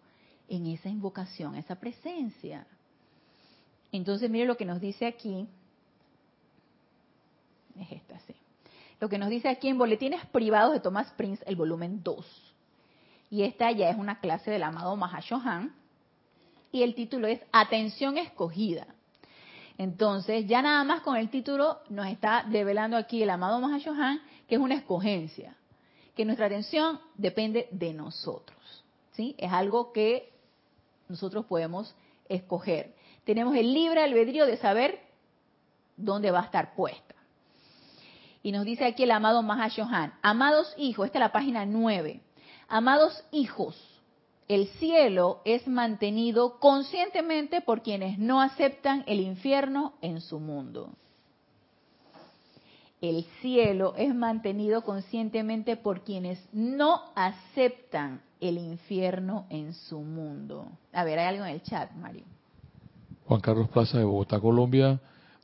[0.48, 2.66] en esa invocación, esa presencia.
[3.92, 5.48] Entonces, mire lo que nos dice aquí.
[7.78, 8.34] Es esta, sí.
[9.00, 12.54] Lo que nos dice aquí en Boletines Privados de Thomas Prince, el volumen 2.
[13.36, 15.74] Y esta ya es una clase del amado Mahashohan.
[16.72, 18.86] Y el título es Atención escogida.
[19.76, 24.54] Entonces, ya nada más con el título nos está develando aquí el amado Mahashohan que
[24.54, 25.54] es una escogencia,
[26.14, 28.56] que nuestra atención depende de nosotros.
[29.12, 29.34] ¿sí?
[29.36, 30.32] Es algo que
[31.06, 31.94] nosotros podemos
[32.30, 32.94] escoger.
[33.24, 34.98] Tenemos el libre albedrío de saber
[35.98, 37.14] dónde va a estar puesta.
[38.42, 42.22] Y nos dice aquí el amado Mahashohan, amados hijos, esta es la página 9,
[42.68, 43.76] amados hijos,
[44.48, 50.90] el cielo es mantenido conscientemente por quienes no aceptan el infierno en su mundo.
[53.00, 60.66] El cielo es mantenido conscientemente por quienes no aceptan el infierno en su mundo.
[60.92, 62.24] A ver, hay algo en el chat, Mario.
[63.26, 65.00] Juan Carlos Plaza de Bogotá, Colombia.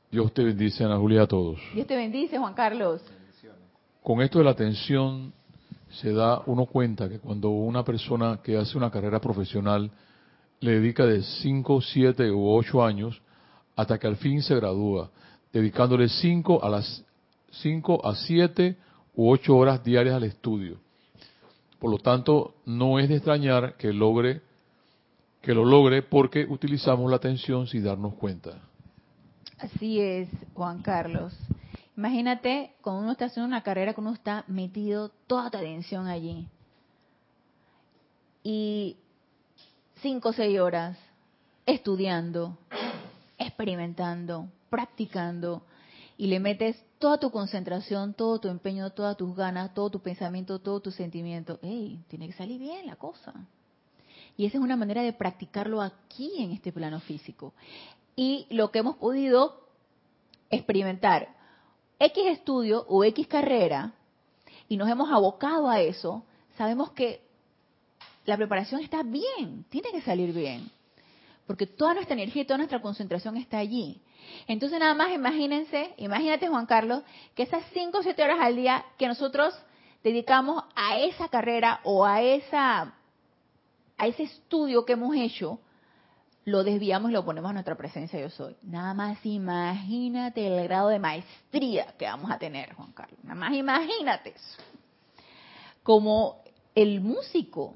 [0.09, 1.59] Dios te bendice, Ana Julia, a todos.
[1.73, 3.01] Dios te bendice, Juan Carlos.
[4.01, 5.33] Con esto de la atención
[5.93, 9.91] se da uno cuenta que cuando una persona que hace una carrera profesional
[10.59, 13.21] le dedica de 5, 7 u 8 años
[13.75, 15.11] hasta que al fin se gradúa,
[15.51, 17.03] dedicándole 5 a las
[17.51, 18.75] 5 a 7
[19.15, 20.77] u 8 horas diarias al estudio.
[21.79, 24.41] Por lo tanto, no es de extrañar que logre
[25.41, 28.61] que lo logre porque utilizamos la atención sin darnos cuenta.
[29.59, 31.33] Así es, Juan Carlos.
[31.95, 36.47] Imagínate cuando uno está haciendo una carrera, que uno está metido toda tu atención allí.
[38.43, 38.97] Y
[40.01, 40.97] cinco o seis horas
[41.65, 42.57] estudiando,
[43.37, 45.63] experimentando, practicando,
[46.17, 50.59] y le metes toda tu concentración, todo tu empeño, todas tus ganas, todo tu pensamiento,
[50.59, 51.59] todo tu sentimiento.
[51.61, 52.03] ¡Ey!
[52.07, 53.33] Tiene que salir bien la cosa.
[54.37, 57.53] Y esa es una manera de practicarlo aquí en este plano físico.
[58.15, 59.67] Y lo que hemos podido
[60.49, 61.29] experimentar,
[62.03, 63.93] X estudio o X carrera,
[64.67, 66.23] y nos hemos abocado a eso,
[66.57, 67.21] sabemos que
[68.25, 70.69] la preparación está bien, tiene que salir bien.
[71.47, 74.01] Porque toda nuestra energía y toda nuestra concentración está allí.
[74.47, 77.03] Entonces nada más imagínense, imagínate Juan Carlos,
[77.35, 79.53] que esas 5 o 7 horas al día que nosotros
[80.03, 82.93] dedicamos a esa carrera o a esa
[83.97, 85.59] a ese estudio que hemos hecho,
[86.45, 88.55] lo desviamos y lo ponemos a nuestra presencia yo soy.
[88.63, 93.19] Nada más imagínate el grado de maestría que vamos a tener, Juan Carlos.
[93.23, 94.61] Nada más imagínate eso.
[95.83, 96.43] Como
[96.75, 97.75] el músico,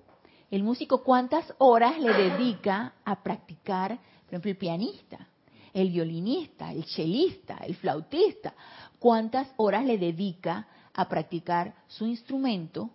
[0.52, 5.28] el músico cuántas horas le dedica a practicar, por ejemplo, el pianista,
[5.74, 8.54] el violinista, el chelista, el flautista,
[9.00, 12.90] cuántas horas le dedica a practicar su instrumento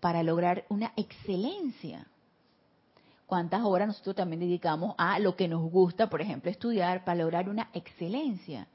[0.00, 2.06] para lograr una excelencia
[3.30, 7.48] cuántas horas nosotros también dedicamos a lo que nos gusta, por ejemplo, estudiar para lograr
[7.48, 8.66] una excelencia.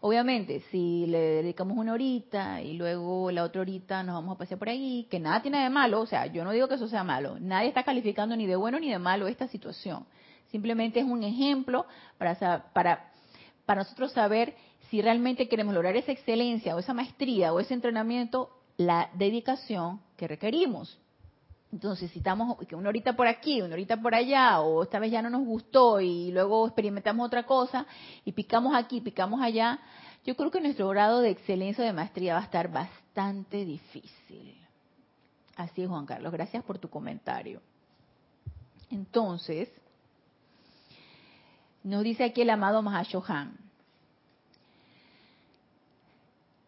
[0.00, 4.60] Obviamente, si le dedicamos una horita y luego la otra horita nos vamos a pasear
[4.60, 7.02] por ahí, que nada tiene de malo, o sea, yo no digo que eso sea
[7.02, 10.06] malo, nadie está calificando ni de bueno ni de malo esta situación.
[10.52, 11.84] Simplemente es un ejemplo
[12.16, 13.10] para, para,
[13.64, 14.54] para nosotros saber
[14.88, 20.28] si realmente queremos lograr esa excelencia o esa maestría o ese entrenamiento, la dedicación que
[20.28, 20.96] requerimos.
[21.72, 25.20] Entonces, si estamos una horita por aquí, una horita por allá, o esta vez ya
[25.20, 27.86] no nos gustó y luego experimentamos otra cosa
[28.24, 29.80] y picamos aquí, picamos allá,
[30.24, 34.56] yo creo que nuestro grado de excelencia o de maestría va a estar bastante difícil.
[35.56, 36.32] Así es, Juan Carlos.
[36.32, 37.60] Gracias por tu comentario.
[38.90, 39.68] Entonces,
[41.82, 43.56] nos dice aquí el amado Mahashohan.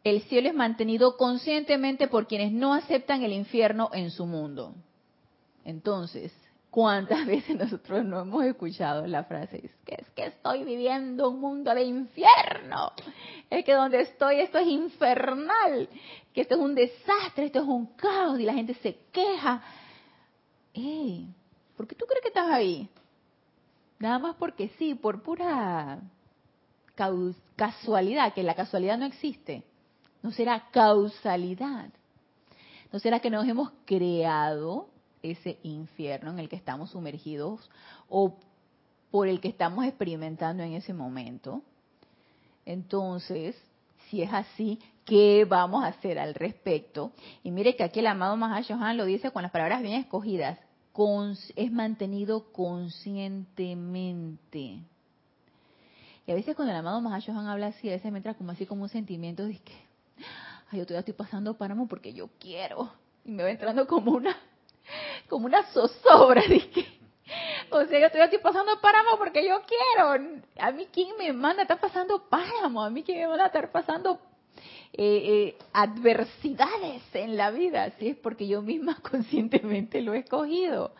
[0.04, 4.74] El cielo es mantenido conscientemente por quienes no aceptan el infierno en su mundo.
[5.68, 6.32] Entonces,
[6.70, 9.58] ¿cuántas veces nosotros no hemos escuchado la frase?
[9.66, 12.92] Es que, es que estoy viviendo un mundo de infierno.
[13.50, 15.86] Es que donde estoy esto es infernal.
[16.32, 19.62] Que esto es un desastre, esto es un caos y la gente se queja.
[21.76, 22.88] ¿por qué tú crees que estás ahí?
[23.98, 26.00] Nada más porque sí, por pura
[27.56, 29.64] casualidad, que la casualidad no existe.
[30.22, 31.90] No será causalidad.
[32.90, 34.88] ¿No será que nos hemos creado
[35.22, 37.70] ese infierno en el que estamos sumergidos
[38.08, 38.36] o
[39.10, 41.62] por el que estamos experimentando en ese momento.
[42.66, 43.56] Entonces,
[44.08, 47.12] si es así, ¿qué vamos a hacer al respecto?
[47.42, 50.58] Y mire que aquí el amado Mahashohan lo dice con las palabras bien escogidas,
[51.54, 54.80] es mantenido conscientemente.
[56.26, 58.66] Y a veces cuando el amado Mahashohan habla así, a veces me entra como así
[58.66, 59.74] como un sentimiento de que,
[60.70, 62.90] ay, yo todavía estoy pasando páramo porque yo quiero.
[63.24, 64.36] Y me va entrando como una
[65.28, 66.86] como una zozobra, dije.
[67.70, 70.40] O sea, yo estoy pasando páramo porque yo quiero.
[70.58, 72.82] A mí, ¿quién me manda a estar pasando páramo?
[72.82, 74.18] A mí, ¿quién me manda a estar pasando
[74.92, 77.90] eh, eh, adversidades en la vida?
[77.98, 80.94] Si es porque yo misma conscientemente lo he escogido.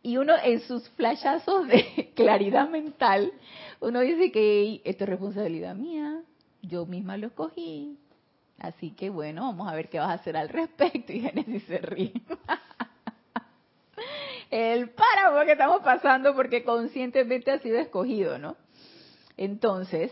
[0.00, 3.32] Y uno en sus flashazos de claridad mental,
[3.80, 6.22] uno dice que esto es responsabilidad mía,
[6.62, 7.98] yo misma lo escogí.
[8.58, 11.12] Así que bueno, vamos a ver qué vas a hacer al respecto.
[11.12, 12.12] Y Genesis se ríe.
[14.58, 18.56] El páramo que estamos pasando porque conscientemente ha sido escogido, ¿no?
[19.36, 20.10] Entonces,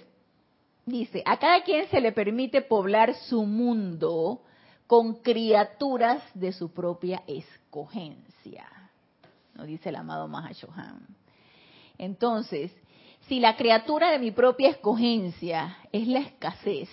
[0.84, 4.42] dice, a cada quien se le permite poblar su mundo
[4.86, 8.68] con criaturas de su propia escogencia,
[9.56, 11.00] nos dice el amado Mahashohan.
[11.98, 12.72] Entonces,
[13.26, 16.88] si la criatura de mi propia escogencia es la escasez,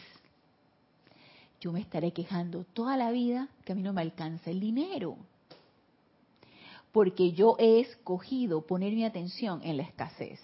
[1.62, 5.18] yo me estaré quejando toda la vida que a mí no me alcanza el dinero
[6.94, 10.40] porque yo he escogido poner mi atención en la escasez.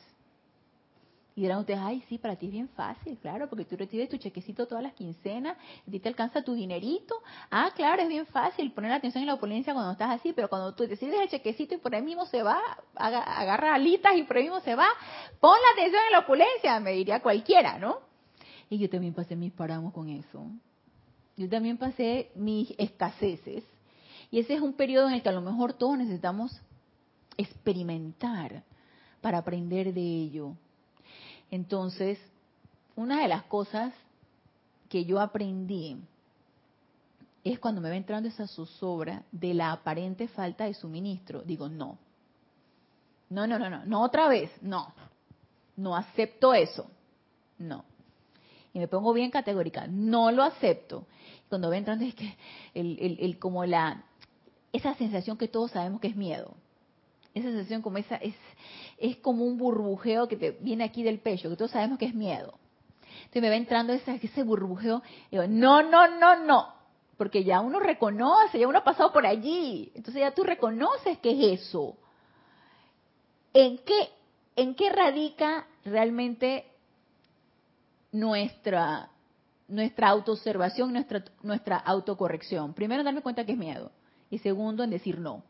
[1.35, 4.17] Y dirán ustedes, ay, sí, para ti es bien fácil, claro, porque tú recibes tu
[4.17, 5.55] chequecito todas las quincenas,
[5.87, 7.15] a ti te alcanza tu dinerito.
[7.49, 10.49] Ah, claro, es bien fácil poner la atención en la opulencia cuando estás así, pero
[10.49, 12.59] cuando tú decides el chequecito y por ahí mismo se va,
[12.95, 14.87] agarra alitas y por ahí mismo se va,
[15.39, 17.99] pon la atención en la opulencia, me diría cualquiera, ¿no?
[18.69, 20.45] Y yo también pasé mis paramos con eso.
[21.37, 23.63] Yo también pasé mis escaseces
[24.31, 26.61] y ese es un periodo en el que a lo mejor todos necesitamos
[27.37, 28.63] experimentar
[29.21, 30.53] para aprender de ello.
[31.49, 32.19] Entonces,
[32.95, 33.93] una de las cosas
[34.87, 35.97] que yo aprendí
[37.43, 41.41] es cuando me va entrando esa zozobra de la aparente falta de suministro.
[41.41, 41.97] Digo, no.
[43.29, 44.93] No, no, no, no, no otra vez, no.
[45.75, 46.89] No acepto eso.
[47.57, 47.85] No.
[48.73, 51.07] Y me pongo bien categórica, no lo acepto.
[51.47, 52.37] Cuando va entrando es que
[52.75, 54.03] el, el, el como la
[54.71, 56.55] esa sensación que todos sabemos que es miedo.
[57.33, 58.35] Esa sensación como esa es,
[58.97, 62.15] es como un burbujeo que te viene aquí del pecho, que todos sabemos que es
[62.15, 62.57] miedo.
[63.19, 66.73] Entonces me va entrando ese, ese burbujeo, y digo, no, no, no, no,
[67.17, 71.31] porque ya uno reconoce, ya uno ha pasado por allí, entonces ya tú reconoces que
[71.31, 71.97] es eso.
[73.53, 74.09] ¿En qué,
[74.55, 76.65] en qué radica realmente
[78.11, 79.09] nuestra,
[79.67, 82.73] nuestra autoobservación, nuestra, nuestra autocorrección?
[82.73, 83.91] Primero, darme cuenta que es miedo.
[84.29, 85.43] Y segundo, en decir no.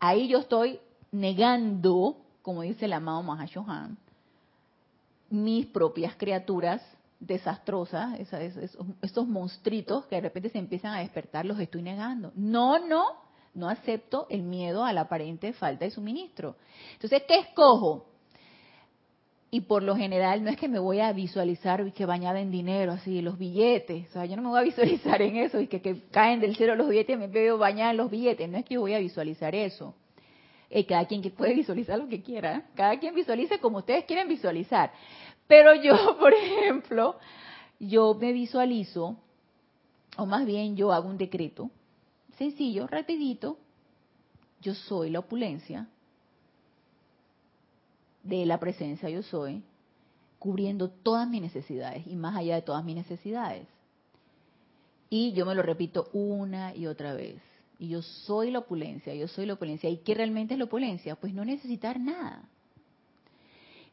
[0.00, 3.96] Ahí yo estoy negando, como dice el amado Mahashohan,
[5.30, 6.82] mis propias criaturas
[7.20, 12.32] desastrosas, esos, monstruitos que de repente se empiezan a despertar, los estoy negando.
[12.36, 13.04] No, no,
[13.54, 16.56] no acepto el miedo a la aparente falta de suministro.
[16.92, 18.06] Entonces, ¿qué escojo?
[19.50, 22.92] Y por lo general no es que me voy a visualizar que bañada en dinero,
[22.92, 24.08] así, los billetes.
[24.10, 26.54] O sea, yo no me voy a visualizar en eso y que, que caen del
[26.54, 28.48] cielo los billetes y me veo bañada en los billetes.
[28.48, 29.94] No es que yo voy a visualizar eso.
[30.70, 32.56] Eh, cada quien que puede visualizar lo que quiera.
[32.56, 32.62] ¿eh?
[32.74, 34.92] Cada quien visualice como ustedes quieren visualizar.
[35.46, 37.16] Pero yo, por ejemplo,
[37.80, 39.16] yo me visualizo,
[40.18, 41.70] o más bien yo hago un decreto,
[42.36, 43.58] sencillo, rapidito,
[44.60, 45.88] yo soy la opulencia
[48.22, 49.62] de la presencia yo soy,
[50.38, 53.66] cubriendo todas mis necesidades y más allá de todas mis necesidades.
[55.10, 57.40] Y yo me lo repito una y otra vez.
[57.78, 59.88] Y yo soy la opulencia, yo soy la opulencia.
[59.88, 61.16] ¿Y qué realmente es la opulencia?
[61.16, 62.48] Pues no necesitar nada.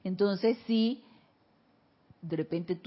[0.03, 1.03] Entonces, si
[2.21, 2.79] de repente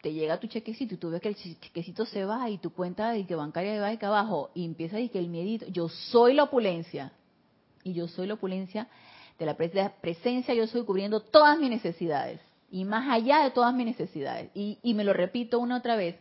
[0.00, 3.10] te llega tu chequecito y tú ves que el chequecito se va y tu cuenta
[3.10, 6.34] de que bancaria va acá abajo y empieza a decir que el miedito, yo soy
[6.34, 7.12] la opulencia
[7.82, 8.88] y yo soy la opulencia
[9.38, 13.86] de la presencia, yo soy cubriendo todas mis necesidades y más allá de todas mis
[13.86, 16.16] necesidades y, y me lo repito una otra vez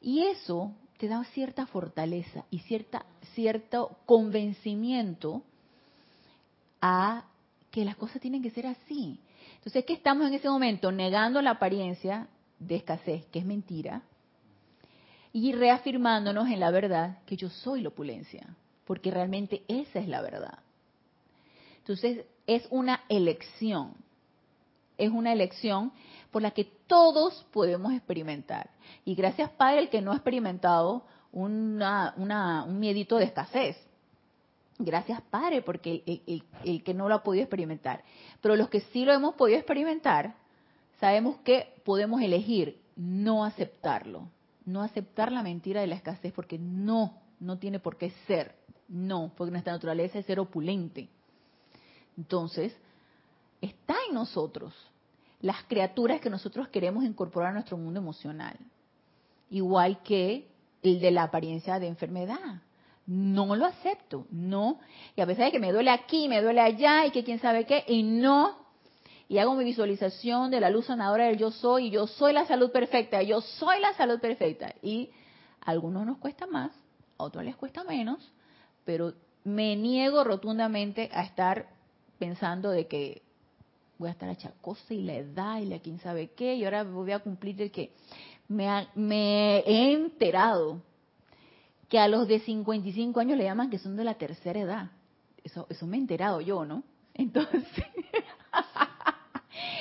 [0.00, 5.42] y eso te da cierta fortaleza y cierta cierto convencimiento
[6.80, 7.24] a
[7.70, 9.20] que las cosas tienen que ser así.
[9.56, 10.90] Entonces, ¿qué estamos en ese momento?
[10.90, 14.02] Negando la apariencia de escasez, que es mentira,
[15.32, 20.22] y reafirmándonos en la verdad que yo soy la opulencia, porque realmente esa es la
[20.22, 20.58] verdad.
[21.88, 23.94] Entonces, es una elección,
[24.98, 25.90] es una elección
[26.30, 28.68] por la que todos podemos experimentar.
[29.06, 32.12] Y gracias, Padre, el que no ha experimentado una,
[32.68, 33.74] un miedito de escasez.
[34.78, 36.22] Gracias, Padre, porque
[36.62, 38.04] el, que no lo ha podido experimentar.
[38.42, 40.34] Pero los que sí lo hemos podido experimentar,
[41.00, 44.28] sabemos que podemos elegir no aceptarlo,
[44.66, 48.56] no aceptar la mentira de la escasez, porque no, no tiene por qué ser.
[48.88, 51.08] No, porque nuestra naturaleza es ser opulente.
[52.18, 52.76] Entonces,
[53.62, 54.74] está en nosotros
[55.40, 58.58] las criaturas que nosotros queremos incorporar a nuestro mundo emocional.
[59.50, 60.48] Igual que
[60.82, 62.60] el de la apariencia de enfermedad.
[63.06, 64.80] No lo acepto, no.
[65.16, 67.64] Y a pesar de que me duele aquí, me duele allá y que quién sabe
[67.64, 68.66] qué, y no.
[69.28, 72.46] Y hago mi visualización de la luz sanadora del yo soy, y yo soy la
[72.46, 74.74] salud perfecta, yo soy la salud perfecta.
[74.82, 75.10] Y
[75.64, 76.72] a algunos nos cuesta más,
[77.16, 78.18] a otros les cuesta menos,
[78.84, 81.77] pero me niego rotundamente a estar
[82.18, 83.22] pensando de que
[83.98, 87.12] voy a estar achacosa y la edad y la quién sabe qué, y ahora voy
[87.12, 87.92] a cumplir el que
[88.48, 90.80] me, he enterado
[91.88, 94.90] que a los de 55 años le llaman que son de la tercera edad.
[95.42, 96.82] Eso, eso me he enterado yo, ¿no?
[97.14, 97.64] Entonces,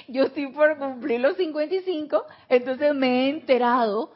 [0.08, 4.12] yo estoy por cumplir los 55, entonces me he enterado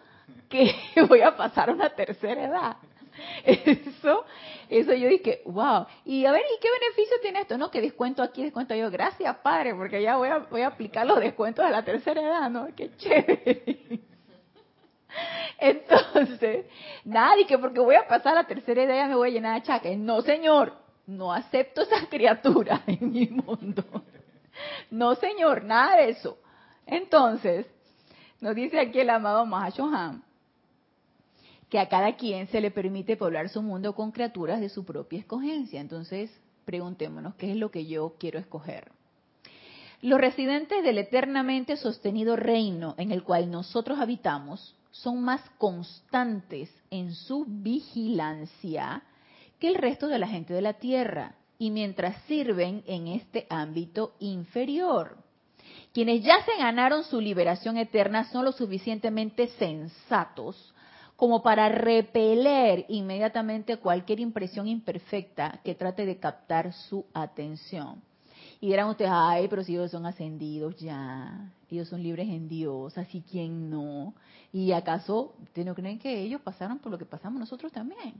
[0.50, 0.74] que
[1.08, 2.78] voy a pasar a una tercera edad.
[3.46, 4.26] Eso,
[4.70, 5.86] eso yo dije, wow.
[6.06, 7.58] Y a ver, ¿y qué beneficio tiene esto?
[7.58, 8.90] No, que descuento aquí, descuento yo.
[8.90, 12.50] Gracias, padre, porque ya voy a, voy a aplicar los descuentos de la tercera edad,
[12.50, 12.68] ¿no?
[12.76, 14.00] Qué chévere.
[15.60, 16.66] Entonces,
[17.04, 19.60] nadie que porque voy a pasar a la tercera edad me voy a llenar de
[19.60, 19.98] achaques.
[19.98, 20.74] No, señor,
[21.06, 23.84] no acepto esa criatura en mi mundo.
[24.90, 26.38] No, señor, nada de eso.
[26.86, 27.68] Entonces,
[28.40, 30.24] nos dice aquí el amado Mahashohan
[31.72, 35.20] que a cada quien se le permite poblar su mundo con criaturas de su propia
[35.20, 35.80] escogencia.
[35.80, 36.30] Entonces,
[36.66, 38.92] preguntémonos, ¿qué es lo que yo quiero escoger?
[40.02, 47.14] Los residentes del eternamente sostenido reino en el cual nosotros habitamos son más constantes en
[47.14, 49.04] su vigilancia
[49.58, 54.16] que el resto de la gente de la tierra y mientras sirven en este ámbito
[54.20, 55.16] inferior.
[55.94, 60.74] Quienes ya se ganaron su liberación eterna son lo suficientemente sensatos
[61.22, 68.02] como para repeler inmediatamente cualquier impresión imperfecta que trate de captar su atención.
[68.60, 72.98] Y dirán ustedes, ay, pero si ellos son ascendidos ya, ellos son libres en Dios,
[72.98, 74.16] así quien no.
[74.52, 78.16] ¿Y acaso ustedes no creen que ellos pasaron por lo que pasamos nosotros también?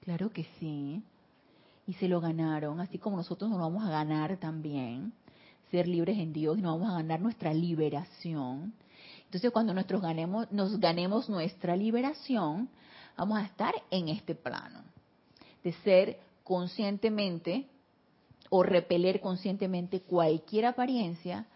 [0.00, 1.02] Claro que sí.
[1.86, 5.12] y se lo ganaron, así como nosotros nos vamos a ganar también
[5.70, 8.72] ser libres en Dios y nos vamos a ganar nuestra liberación.
[9.26, 12.68] Entonces, cuando nosotros ganemos, nos ganemos nuestra liberación,
[13.16, 14.82] vamos a estar en este plano
[15.62, 17.68] de ser conscientemente
[18.50, 21.46] o repeler conscientemente cualquier apariencia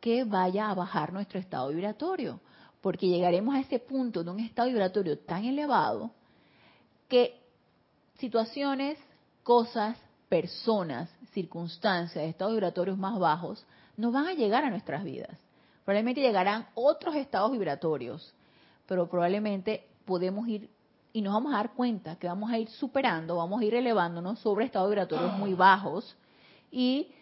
[0.00, 2.40] que vaya a bajar nuestro estado vibratorio,
[2.80, 6.12] porque llegaremos a ese punto de un estado vibratorio tan elevado
[7.08, 7.40] que
[8.18, 8.98] situaciones,
[9.42, 9.98] cosas,
[10.28, 13.66] personas, circunstancias, estados vibratorios más bajos,
[13.96, 15.38] no van a llegar a nuestras vidas.
[15.86, 18.34] Probablemente llegarán otros estados vibratorios,
[18.86, 20.68] pero probablemente podemos ir
[21.12, 24.40] y nos vamos a dar cuenta que vamos a ir superando, vamos a ir elevándonos
[24.40, 26.16] sobre estados vibratorios muy bajos
[26.72, 27.12] y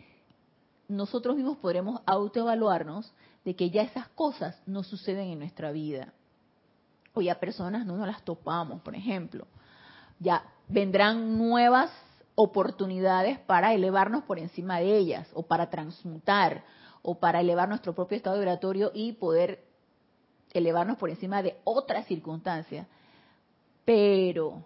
[0.88, 3.12] nosotros mismos podremos autoevaluarnos
[3.44, 6.14] de que ya esas cosas no suceden en nuestra vida.
[7.12, 9.46] O ya personas no nos las topamos, por ejemplo.
[10.18, 11.90] Ya vendrán nuevas
[12.34, 16.64] oportunidades para elevarnos por encima de ellas, o para transmutar,
[17.06, 19.62] o para elevar nuestro propio estado vibratorio y poder
[20.54, 22.86] elevarnos por encima de otras circunstancias.
[23.84, 24.64] Pero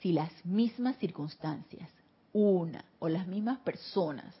[0.00, 1.88] si las mismas circunstancias,
[2.32, 4.34] una, o las mismas personas,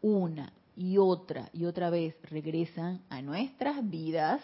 [0.00, 4.40] una y otra y otra vez regresan a nuestras vidas,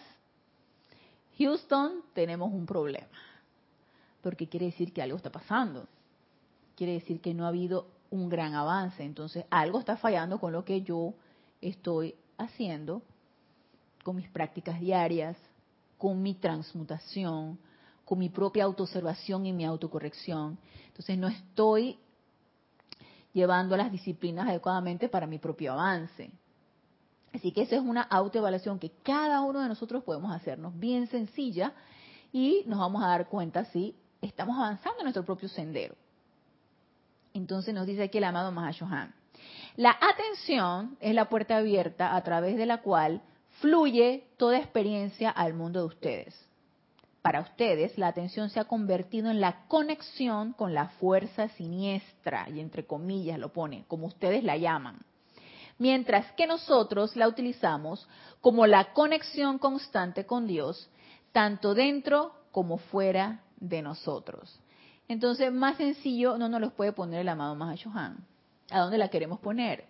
[1.39, 3.07] Houston, tenemos un problema.
[4.21, 5.87] Porque quiere decir que algo está pasando.
[6.75, 9.03] Quiere decir que no ha habido un gran avance.
[9.03, 11.15] Entonces, algo está fallando con lo que yo
[11.61, 13.01] estoy haciendo,
[14.03, 15.37] con mis prácticas diarias,
[15.97, 17.59] con mi transmutación,
[18.05, 20.57] con mi propia autoobservación y mi autocorrección.
[20.87, 21.99] Entonces, no estoy
[23.33, 26.31] llevando las disciplinas adecuadamente para mi propio avance.
[27.33, 31.73] Así que esa es una autoevaluación que cada uno de nosotros podemos hacernos bien sencilla
[32.31, 35.95] y nos vamos a dar cuenta si estamos avanzando en nuestro propio sendero.
[37.33, 39.13] Entonces nos dice aquí el amado Mahashohan.
[39.77, 43.21] La atención es la puerta abierta a través de la cual
[43.61, 46.47] fluye toda experiencia al mundo de ustedes
[47.27, 52.61] para ustedes, la atención se ha convertido en la conexión con la fuerza siniestra, y
[52.61, 55.01] entre comillas lo pone, como ustedes la llaman.
[55.77, 58.07] Mientras que nosotros la utilizamos
[58.39, 60.89] como la conexión constante con Dios,
[61.33, 64.57] tanto dentro como fuera de nosotros.
[65.09, 68.25] Entonces, más sencillo no nos los puede poner el amado Mahashohan.
[68.69, 69.85] ¿A dónde la queremos poner?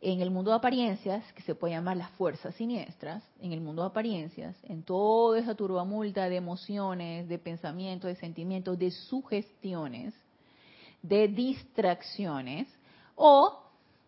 [0.00, 3.82] en el mundo de apariencias, que se puede llamar las fuerzas siniestras, en el mundo
[3.82, 10.14] de apariencias, en toda esa turbamulta de emociones, de pensamientos, de sentimientos, de sugestiones,
[11.02, 12.68] de distracciones,
[13.16, 13.60] o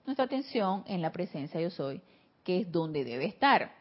[0.06, 2.00] nuestra atención en la presencia yo soy,
[2.44, 3.72] que es donde debe estar.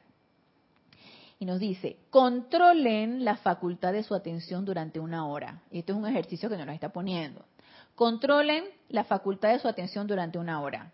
[1.39, 5.61] Y nos dice, controlen la facultad de su atención durante una hora.
[5.71, 7.45] Y esto es un ejercicio que nos está poniendo.
[7.99, 10.93] Controlen la facultad de su atención durante una hora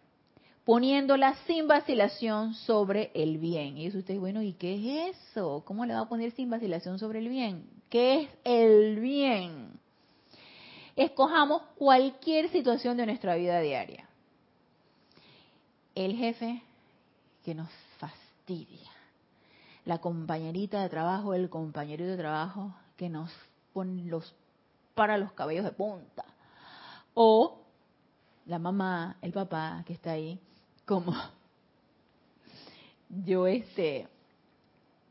[0.64, 3.78] poniéndola sin vacilación sobre el bien.
[3.78, 5.62] Y eso usted, bueno, ¿y qué es eso?
[5.68, 7.70] ¿Cómo le va a poner sin vacilación sobre el bien?
[7.92, 9.80] ¿Qué es el bien?
[10.96, 14.10] Escojamos cualquier situación de nuestra vida diaria.
[15.94, 16.64] El jefe
[17.44, 18.90] que nos fastidia.
[19.86, 23.32] La compañerita de trabajo, el compañero de trabajo que nos
[23.74, 24.34] pone los
[24.96, 26.26] para los cabellos de punta.
[27.16, 27.62] O
[28.46, 30.40] la mamá, el papá que está ahí
[30.86, 31.14] como
[33.10, 34.08] yo este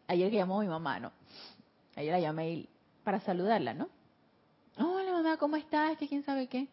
[0.07, 1.13] ayer que llamó a mi mamá, ¿no?
[1.97, 2.69] Ayer la llamé
[3.03, 3.89] para saludarla, ¿no?
[4.77, 5.97] Hola mamá, ¿cómo estás?
[5.97, 6.69] Que quién sabe qué.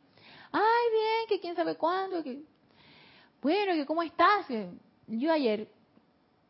[0.52, 2.22] Ay, bien, que quién sabe cuándo.
[3.42, 4.48] Bueno, que cómo estás.
[5.08, 5.70] Yo ayer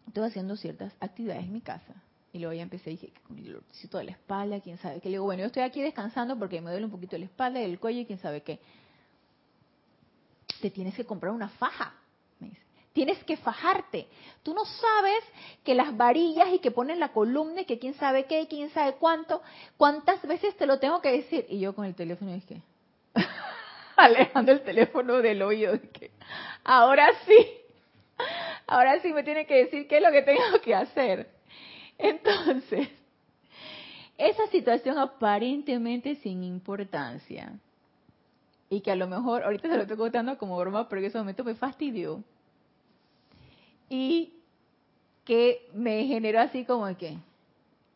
[0.07, 1.93] estuve haciendo ciertas actividades en mi casa.
[2.33, 5.09] Y luego ya empecé dije, con el dolorcito de la espalda, quién sabe qué.
[5.09, 7.65] Le digo, bueno, yo estoy aquí descansando porque me duele un poquito la espalda y
[7.65, 8.59] el cuello y quién sabe qué.
[10.61, 11.93] Te tienes que comprar una faja.
[12.93, 14.07] Tienes que fajarte.
[14.43, 15.23] Tú no sabes
[15.63, 18.95] que las varillas y que ponen la columna y que quién sabe qué, quién sabe
[18.95, 19.41] cuánto,
[19.77, 21.45] cuántas veces te lo tengo que decir.
[21.47, 22.61] Y yo con el teléfono dije,
[23.95, 26.11] alejando el teléfono del oído, dije,
[26.65, 27.47] ahora sí,
[28.67, 31.40] ahora sí me tiene que decir qué es lo que tengo que hacer.
[32.01, 32.89] Entonces,
[34.17, 37.53] esa situación aparentemente sin importancia,
[38.69, 41.17] y que a lo mejor, ahorita se lo estoy contando como broma, pero en ese
[41.17, 42.23] momento me fastidió
[43.89, 44.33] y
[45.25, 47.17] que me generó así como que,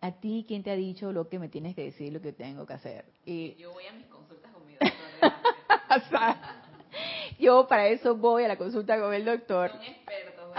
[0.01, 2.65] a ti, ¿quién te ha dicho lo que me tienes que decir, lo que tengo
[2.65, 3.05] que hacer?
[3.25, 6.35] Y yo voy a mis consultas con mi doctor.
[7.39, 9.71] yo para eso voy a la consulta con el doctor.
[9.71, 10.53] Son expertos.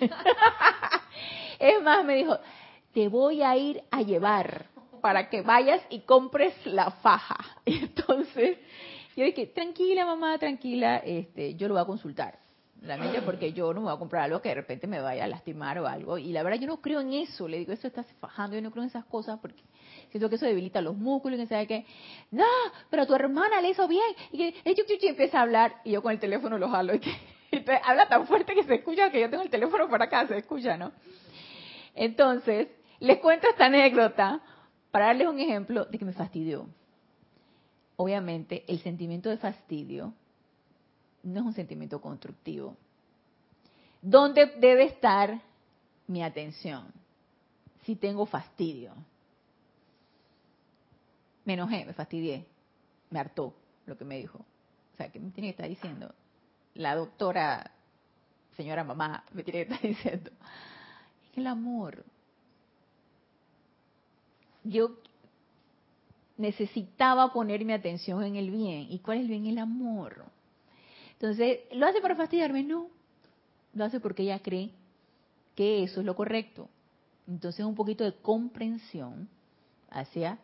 [1.60, 2.36] es más, me dijo,
[2.92, 4.66] te voy a ir a llevar
[5.00, 7.36] para que vayas y compres la faja.
[7.64, 8.58] Y entonces
[9.16, 12.38] yo dije, tranquila mamá, tranquila, este, yo lo voy a consultar.
[12.80, 15.28] Realmente porque yo no me voy a comprar algo que de repente me vaya a
[15.28, 16.18] lastimar o algo.
[16.18, 17.46] Y la verdad yo no creo en eso.
[17.46, 19.62] Le digo, eso está fajando, yo no creo en esas cosas porque
[20.10, 21.86] siento que eso debilita los músculos y que sabe que,
[22.32, 22.44] no,
[22.90, 24.02] pero tu hermana le hizo bien.
[24.32, 26.94] Y que y empieza a hablar y yo con el teléfono lo jalo.
[27.54, 30.26] Y que habla tan fuerte que se escucha que yo tengo el teléfono por acá,
[30.26, 30.90] se escucha, ¿no?
[31.94, 32.68] Entonces,
[33.02, 34.40] les cuento esta anécdota
[34.92, 36.68] para darles un ejemplo de que me fastidió.
[37.96, 40.14] Obviamente, el sentimiento de fastidio
[41.24, 42.76] no es un sentimiento constructivo.
[44.00, 45.40] ¿Dónde debe estar
[46.06, 46.92] mi atención?
[47.82, 48.94] Si tengo fastidio.
[51.44, 52.46] Me enojé, me fastidié,
[53.10, 53.52] me hartó
[53.86, 54.38] lo que me dijo.
[54.38, 56.14] O sea, ¿qué me tiene que estar diciendo?
[56.74, 57.72] La doctora,
[58.56, 60.30] señora mamá, me tiene que estar diciendo.
[61.32, 62.04] Es el amor.
[64.64, 64.92] Yo
[66.36, 68.86] necesitaba poner mi atención en el bien.
[68.90, 69.46] ¿Y cuál es el bien?
[69.46, 70.24] El amor.
[71.12, 72.62] Entonces, ¿lo hace para fastidiarme?
[72.62, 72.88] No.
[73.74, 74.70] Lo hace porque ella cree
[75.54, 76.68] que eso es lo correcto.
[77.28, 79.28] Entonces, un poquito de comprensión
[79.90, 80.38] hacia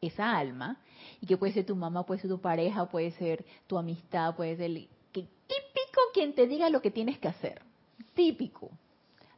[0.00, 0.78] esa alma,
[1.20, 4.56] y que puede ser tu mamá, puede ser tu pareja, puede ser tu amistad, puede
[4.56, 4.70] ser...
[5.12, 7.62] Que típico quien te diga lo que tienes que hacer.
[8.14, 8.70] Típico.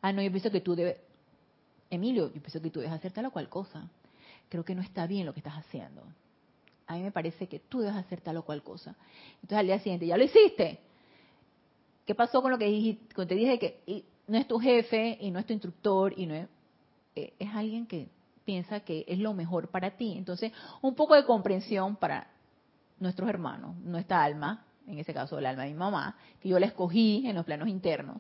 [0.00, 0.98] Ah, no, yo pienso que tú debes...
[1.91, 3.89] Emilio, yo pienso que tú debes hacer tal o cual cosa.
[4.49, 6.03] Creo que no está bien lo que estás haciendo
[6.87, 8.95] a mí me parece que tú debes hacer tal o cual cosa.
[9.37, 10.80] Entonces al día siguiente, ¿ya lo hiciste?
[12.07, 13.14] ¿Qué pasó con lo que dijiste?
[13.14, 16.35] Cuando te dije que no es tu jefe y no es tu instructor y no
[16.35, 16.49] es,
[17.16, 18.09] eh, es alguien que
[18.45, 20.14] piensa que es lo mejor para ti.
[20.16, 22.26] Entonces, un poco de comprensión para
[23.01, 26.66] nuestros hermanos, nuestra alma, en ese caso el alma de mi mamá, que yo la
[26.66, 28.18] escogí en los planos internos,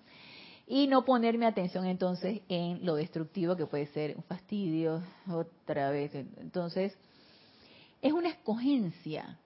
[0.66, 5.90] y no poner mi atención entonces en lo destructivo que puede ser un fastidio, otra
[5.90, 6.14] vez.
[6.14, 6.96] Entonces,
[8.00, 9.38] es una escogencia,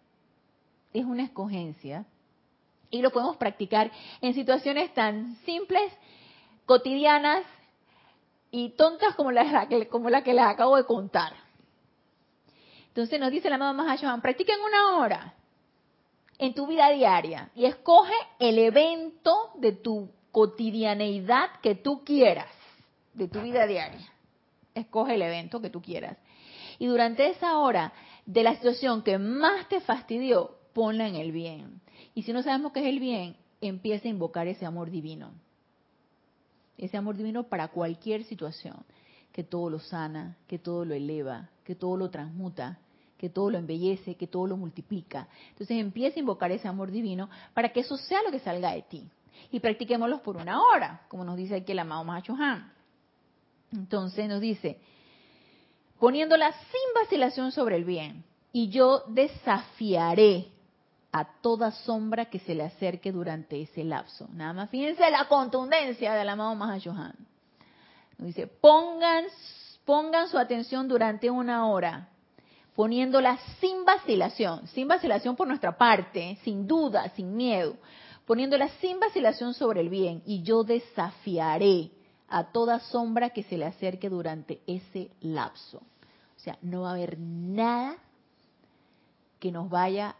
[0.92, 2.06] es una escogencia.
[2.90, 3.90] Y lo podemos practicar
[4.20, 5.92] en situaciones tan simples,
[6.64, 7.44] cotidianas
[8.50, 11.34] y tontas como la, como la que les acabo de contar.
[12.88, 15.34] Entonces nos dice la mamá Mahashohan, practica en una hora
[16.38, 22.50] en tu vida diaria y escoge el evento de tu cotidianeidad que tú quieras,
[23.14, 24.06] de tu vida diaria.
[24.74, 26.16] Escoge el evento que tú quieras.
[26.78, 27.92] Y durante esa hora
[28.24, 31.80] de la situación que más te fastidió, ponla en el bien.
[32.14, 35.32] Y si no sabemos qué es el bien, empieza a invocar ese amor divino.
[36.76, 38.76] Ese amor divino para cualquier situación,
[39.32, 42.78] que todo lo sana, que todo lo eleva, que todo lo transmuta,
[43.18, 45.28] que todo lo embellece, que todo lo multiplica.
[45.50, 48.82] Entonces empieza a invocar ese amor divino para que eso sea lo que salga de
[48.82, 49.04] ti.
[49.50, 52.72] Y practiquémoslo por una hora, como nos dice aquí el amado Mahacho Han.
[53.72, 54.80] Entonces nos dice,
[55.98, 58.24] poniéndola sin vacilación sobre el bien.
[58.52, 60.48] Y yo desafiaré
[61.12, 64.28] a toda sombra que se le acerque durante ese lapso.
[64.32, 67.14] Nada más fíjense la contundencia del amado Mahayohan.
[68.18, 69.24] Dice, pongan,
[69.84, 72.08] pongan su atención durante una hora,
[72.74, 77.76] poniéndola sin vacilación, sin vacilación por nuestra parte, sin duda, sin miedo,
[78.28, 81.90] poniéndola sin vacilación sobre el bien, y yo desafiaré
[82.28, 85.78] a toda sombra que se le acerque durante ese lapso.
[85.78, 87.96] O sea, no va a haber nada
[89.40, 90.14] que nos vaya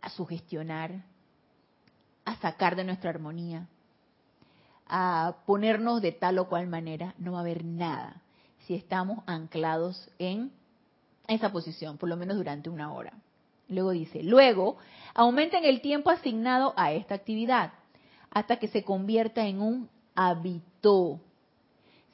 [0.00, 1.04] a sugestionar,
[2.24, 3.68] a sacar de nuestra armonía,
[4.88, 8.20] a ponernos de tal o cual manera, no va a haber nada
[8.66, 10.50] si estamos anclados en
[11.28, 13.12] esa posición, por lo menos durante una hora.
[13.68, 14.76] Luego dice, luego
[15.14, 17.72] aumenten el tiempo asignado a esta actividad
[18.30, 21.20] hasta que se convierta en un hábito.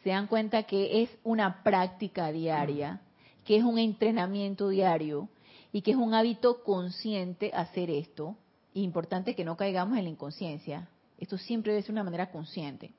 [0.05, 3.01] Se dan cuenta que es una práctica diaria,
[3.44, 5.28] que es un entrenamiento diario
[5.72, 8.36] y que es un hábito consciente hacer esto.
[8.72, 10.88] importante que no caigamos en la inconsciencia.
[11.18, 12.92] Esto siempre debe ser una manera consciente.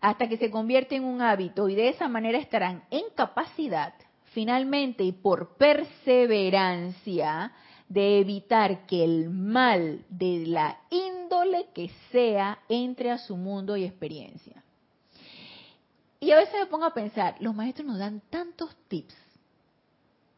[0.00, 3.94] Hasta que se convierte en un hábito y de esa manera estarán en capacidad,
[4.32, 7.52] finalmente y por perseverancia,
[7.88, 13.84] de evitar que el mal de la índole que sea entre a su mundo y
[13.84, 14.62] experiencia.
[16.20, 19.14] Y a veces me pongo a pensar, los maestros nos dan tantos tips,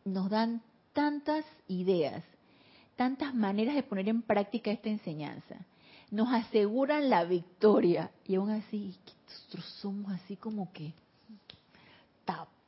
[0.04, 0.62] nos dan
[0.92, 2.22] tantas ideas,
[2.96, 5.56] tantas maneras de poner en práctica esta enseñanza,
[6.10, 8.94] nos aseguran la victoria y aún así
[9.26, 10.92] nosotros somos así como que
[12.24, 12.59] tapados,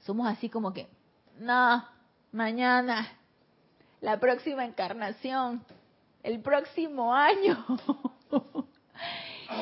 [0.00, 0.88] somos así como que,
[1.38, 1.84] no,
[2.32, 3.06] mañana,
[4.00, 5.64] la próxima encarnación,
[6.22, 7.64] el próximo año.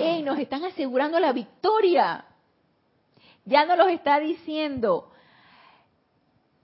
[0.01, 0.23] ¡Ey!
[0.23, 2.25] Nos están asegurando la victoria.
[3.45, 5.13] Ya nos los está diciendo.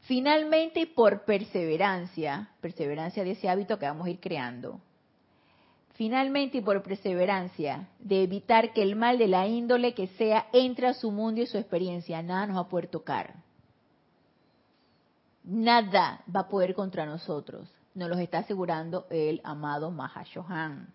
[0.03, 4.81] Finalmente, por perseverancia, perseverancia de ese hábito que vamos a ir creando,
[5.97, 10.89] finalmente y por perseverancia, de evitar que el mal de la índole que sea entre
[10.89, 13.35] a su mundo y su experiencia, nada nos va a poder tocar.
[15.45, 17.69] Nada va a poder contra nosotros.
[17.95, 20.93] Nos lo está asegurando el amado Mahashohan.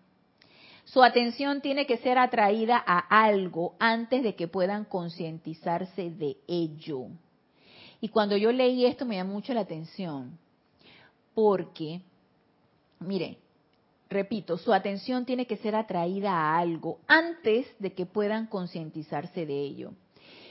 [0.84, 7.06] Su atención tiene que ser atraída a algo antes de que puedan concientizarse de ello.
[8.00, 10.38] Y cuando yo leí esto me llamó mucho la atención,
[11.34, 12.02] porque,
[12.98, 13.38] mire,
[14.12, 19.60] repito, su atención tiene que ser atraída a algo antes de que puedan concientizarse de
[19.60, 19.92] ello.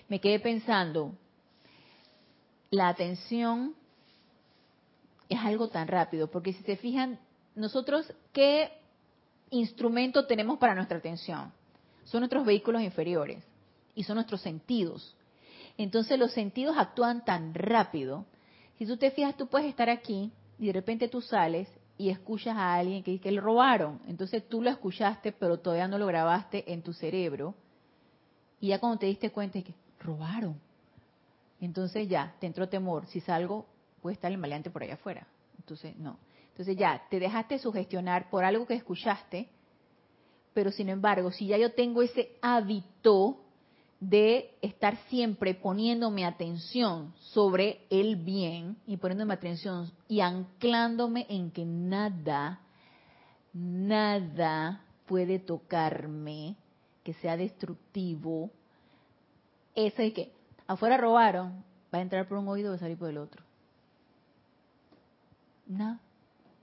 [0.09, 1.13] Me quedé pensando,
[2.69, 3.75] la atención
[5.29, 7.19] es algo tan rápido, porque si se fijan,
[7.55, 8.71] nosotros, ¿qué
[9.49, 11.53] instrumento tenemos para nuestra atención?
[12.05, 13.43] Son nuestros vehículos inferiores
[13.95, 15.15] y son nuestros sentidos.
[15.77, 18.25] Entonces los sentidos actúan tan rápido.
[18.77, 21.67] Si tú te fijas, tú puedes estar aquí y de repente tú sales
[22.01, 23.99] y escuchas a alguien que dice que le robaron.
[24.07, 27.53] Entonces tú lo escuchaste, pero todavía no lo grabaste en tu cerebro.
[28.59, 30.59] Y ya cuando te diste cuenta de que robaron.
[31.59, 33.05] Entonces ya, te entró temor.
[33.05, 33.67] Si salgo,
[34.01, 35.27] puede estar el maleante por allá afuera.
[35.59, 36.17] Entonces, no.
[36.49, 39.49] Entonces ya, te dejaste sugestionar por algo que escuchaste,
[40.55, 43.43] pero sin embargo, si ya yo tengo ese hábito
[44.01, 51.63] de estar siempre poniéndome atención sobre el bien y poniéndome atención y anclándome en que
[51.63, 52.59] nada,
[53.53, 56.57] nada puede tocarme
[57.03, 58.51] que sea destructivo,
[59.73, 60.33] eso es que
[60.67, 63.43] afuera robaron, va a entrar por un oído y va a salir por el otro
[65.71, 65.99] no,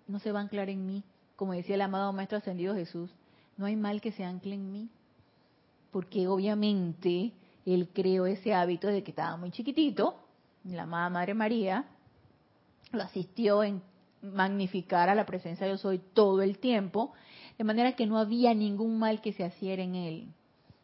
[0.07, 1.03] no se va a anclar en mí.
[1.37, 3.11] Como decía el amado Maestro Ascendido Jesús,
[3.57, 4.89] no hay mal que se ancle en mí.
[5.91, 7.33] Porque obviamente
[7.65, 10.17] él creó ese hábito de que estaba muy chiquitito,
[10.65, 11.87] la amada Madre María
[12.93, 13.83] lo asistió en
[14.23, 17.13] magnificar a la presencia de yo soy todo el tiempo,
[17.57, 20.29] de manera que no había ningún mal que se hiciera en él.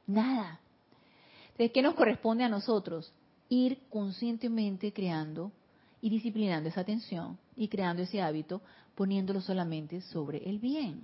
[0.07, 0.61] Nada.
[1.53, 3.13] Entonces, ¿qué nos corresponde a nosotros?
[3.49, 5.53] Ir conscientemente creando
[6.01, 8.61] y disciplinando esa atención y creando ese hábito,
[8.95, 11.01] poniéndolo solamente sobre el bien.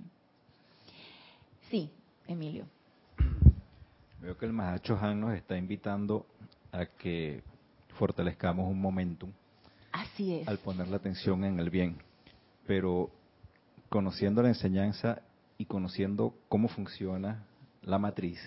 [1.69, 1.89] Sí,
[2.27, 2.65] Emilio.
[4.31, 6.25] Veo que el Mahacho Han nos está invitando
[6.71, 7.43] a que
[7.99, 9.29] fortalezcamos un momentum.
[9.91, 10.47] Así es.
[10.47, 11.97] Al poner la atención en el bien.
[12.65, 13.09] Pero
[13.89, 15.21] conociendo la enseñanza
[15.57, 17.43] y conociendo cómo funciona
[17.81, 18.39] la matriz,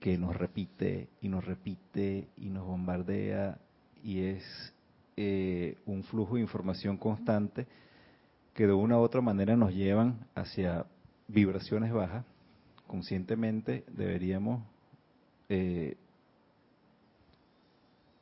[0.00, 3.58] que nos repite y nos repite y nos bombardea
[4.02, 4.72] y es
[5.18, 7.66] eh, un flujo de información constante
[8.54, 10.86] que de una u otra manera nos llevan hacia
[11.28, 12.24] vibraciones bajas,
[12.86, 14.62] conscientemente deberíamos
[15.48, 15.96] eh,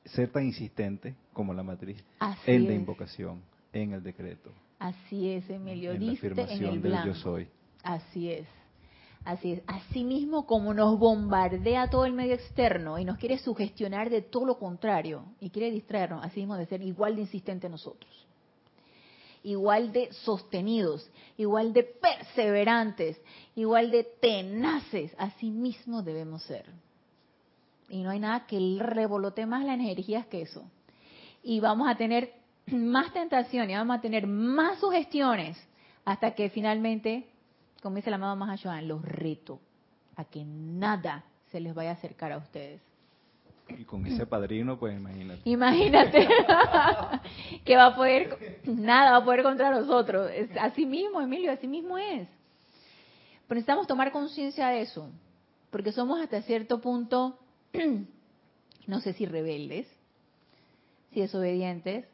[0.05, 2.03] ser tan insistentes como la matriz
[2.47, 3.43] en la invocación,
[3.73, 4.51] en el decreto.
[4.79, 5.93] Así es, Emilio.
[5.93, 7.49] En la afirmación del yo soy.
[7.83, 8.47] Así es.
[9.25, 9.63] Así es.
[9.67, 14.59] Asimismo, como nos bombardea todo el medio externo y nos quiere sugestionar de todo lo
[14.59, 18.27] contrario y quiere distraernos, así mismo de ser igual de insistente nosotros.
[19.45, 23.21] Igual de sostenidos, igual de perseverantes,
[23.55, 26.67] igual de tenaces, así mismo debemos ser.
[27.89, 30.65] Y no hay nada que revolote más las energías que eso.
[31.43, 32.33] Y vamos a tener
[32.67, 35.57] más tentaciones, vamos a tener más sugestiones
[36.05, 37.29] hasta que finalmente
[37.85, 39.61] como dice la amado Mahashohan, los reto
[40.17, 41.23] a que nada
[41.53, 42.81] se les vaya a acercar a ustedes.
[43.69, 45.41] Y con ese padrino, pues imagínate.
[45.45, 46.29] Imagínate
[47.65, 50.31] que va a poder, nada va a poder contra nosotros.
[50.61, 52.29] así mismo, Emilio, así mismo es.
[53.49, 55.09] Pero necesitamos tomar conciencia de eso,
[55.71, 57.39] porque somos hasta cierto punto,
[58.87, 59.89] no sé si rebeldes,
[61.13, 62.07] si desobedientes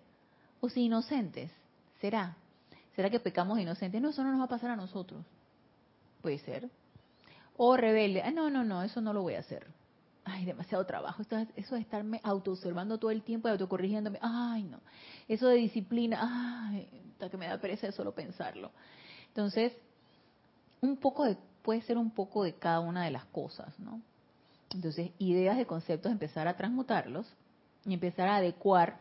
[0.61, 1.51] o si inocentes.
[2.01, 2.37] ¿Será?
[2.95, 4.01] ¿Será que pecamos inocentes?
[4.01, 5.25] No, eso no nos va a pasar a nosotros.
[6.23, 6.69] Puede ser.
[7.57, 8.23] O rebelde.
[8.33, 9.67] no, no, no, eso no lo voy a hacer.
[10.25, 11.23] Ay, demasiado trabajo.
[11.57, 14.19] Eso de estarme autoobservando todo el tiempo y autocorrigiéndome.
[14.21, 14.81] Ay, no.
[15.29, 16.69] Eso de disciplina.
[16.69, 18.71] Ay, hasta que me da pereza solo pensarlo.
[19.29, 19.73] Entonces,
[20.81, 24.01] un poco de, puede ser un poco de cada una de las cosas, ¿no?
[24.75, 27.27] Entonces, ideas de conceptos, empezar a transmutarlos
[27.85, 28.99] y empezar a adecuar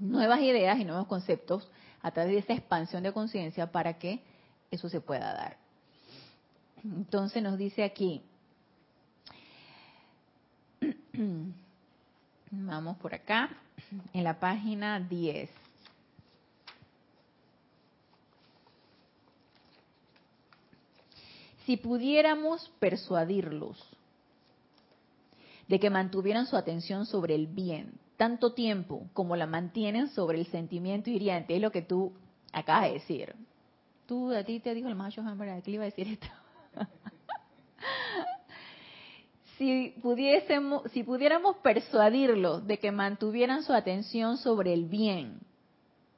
[0.00, 1.70] nuevas ideas y nuevos conceptos
[2.02, 4.22] a través de esa expansión de conciencia para que
[4.70, 5.56] eso se pueda dar.
[6.84, 8.22] Entonces nos dice aquí,
[12.50, 13.50] vamos por acá,
[14.12, 15.50] en la página 10.
[21.64, 23.82] Si pudiéramos persuadirlos
[25.66, 30.46] de que mantuvieran su atención sobre el bien tanto tiempo como la mantienen sobre el
[30.46, 32.12] sentimiento hiriente, es lo que tú
[32.52, 33.34] acabas de decir.
[34.06, 35.62] Tú, a ti te dijo el macho ¿verdad?
[35.62, 36.26] ¿Qué le iba a decir esto?
[39.58, 45.40] si pudiésemos, si pudiéramos persuadirlos de que mantuvieran su atención sobre el bien,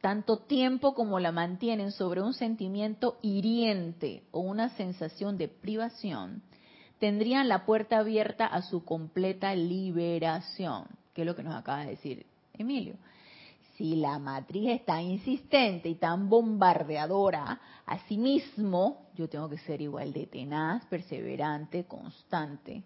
[0.01, 6.43] tanto tiempo como la mantienen sobre un sentimiento hiriente o una sensación de privación,
[6.99, 11.91] tendrían la puerta abierta a su completa liberación, que es lo que nos acaba de
[11.91, 12.97] decir Emilio.
[13.77, 20.13] Si la matriz es tan insistente y tan bombardeadora, asimismo, yo tengo que ser igual
[20.13, 22.83] de tenaz, perseverante, constante.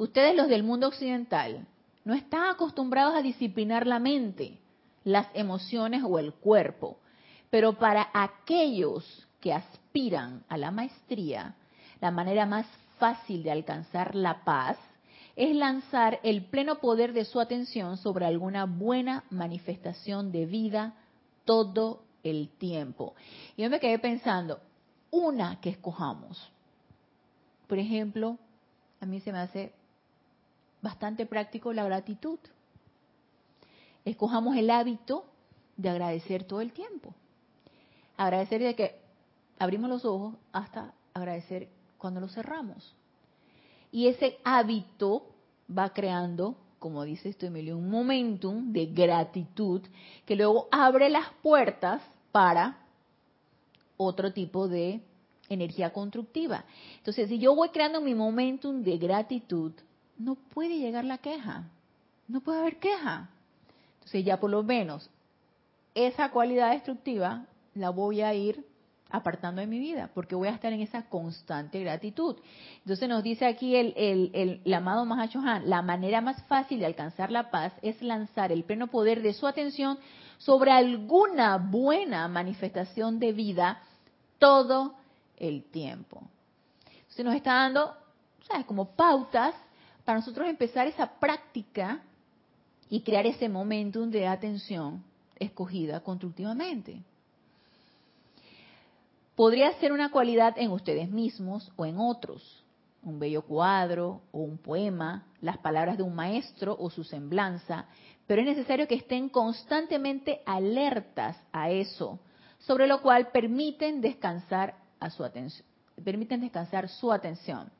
[0.00, 1.66] Ustedes los del mundo occidental
[2.06, 4.56] no están acostumbrados a disciplinar la mente,
[5.04, 6.96] las emociones o el cuerpo,
[7.50, 11.54] pero para aquellos que aspiran a la maestría,
[12.00, 12.64] la manera más
[12.98, 14.78] fácil de alcanzar la paz
[15.36, 20.94] es lanzar el pleno poder de su atención sobre alguna buena manifestación de vida
[21.44, 23.14] todo el tiempo.
[23.54, 24.60] Y yo me quedé pensando,
[25.10, 26.50] una que escojamos.
[27.66, 28.38] Por ejemplo,
[28.98, 29.78] a mí se me hace
[30.90, 32.40] bastante práctico la gratitud.
[34.04, 35.24] Escojamos el hábito
[35.76, 37.14] de agradecer todo el tiempo.
[38.16, 39.00] Agradecer de que
[39.60, 42.92] abrimos los ojos hasta agradecer cuando lo cerramos.
[43.92, 45.26] Y ese hábito
[45.70, 49.82] va creando, como dice esto Emilio, un momentum de gratitud
[50.26, 52.78] que luego abre las puertas para
[53.96, 55.00] otro tipo de
[55.48, 56.64] energía constructiva.
[56.96, 59.72] Entonces, si yo voy creando mi momentum de gratitud,
[60.20, 61.64] no puede llegar la queja,
[62.28, 63.30] no puede haber queja.
[63.94, 65.08] Entonces, ya por lo menos
[65.94, 68.64] esa cualidad destructiva la voy a ir
[69.08, 72.36] apartando de mi vida, porque voy a estar en esa constante gratitud.
[72.78, 77.32] Entonces nos dice aquí el, el, el, amado Mahachohan, la manera más fácil de alcanzar
[77.32, 79.98] la paz es lanzar el pleno poder de su atención
[80.38, 83.82] sobre alguna buena manifestación de vida
[84.38, 84.94] todo
[85.38, 86.22] el tiempo.
[87.00, 87.96] Entonces nos está dando,
[88.46, 88.64] ¿sabes?
[88.64, 89.54] Como pautas
[90.10, 92.02] para nosotros empezar esa práctica
[92.88, 95.04] y crear ese momentum de atención
[95.36, 97.00] escogida constructivamente.
[99.36, 102.64] Podría ser una cualidad en ustedes mismos o en otros,
[103.04, 107.86] un bello cuadro o un poema, las palabras de un maestro o su semblanza,
[108.26, 112.18] pero es necesario que estén constantemente alertas a eso,
[112.58, 115.64] sobre lo cual permiten descansar a su atención,
[116.02, 117.70] permiten descansar su atención.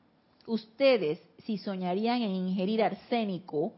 [0.51, 3.71] Ustedes, si soñarían en ingerir arsénico,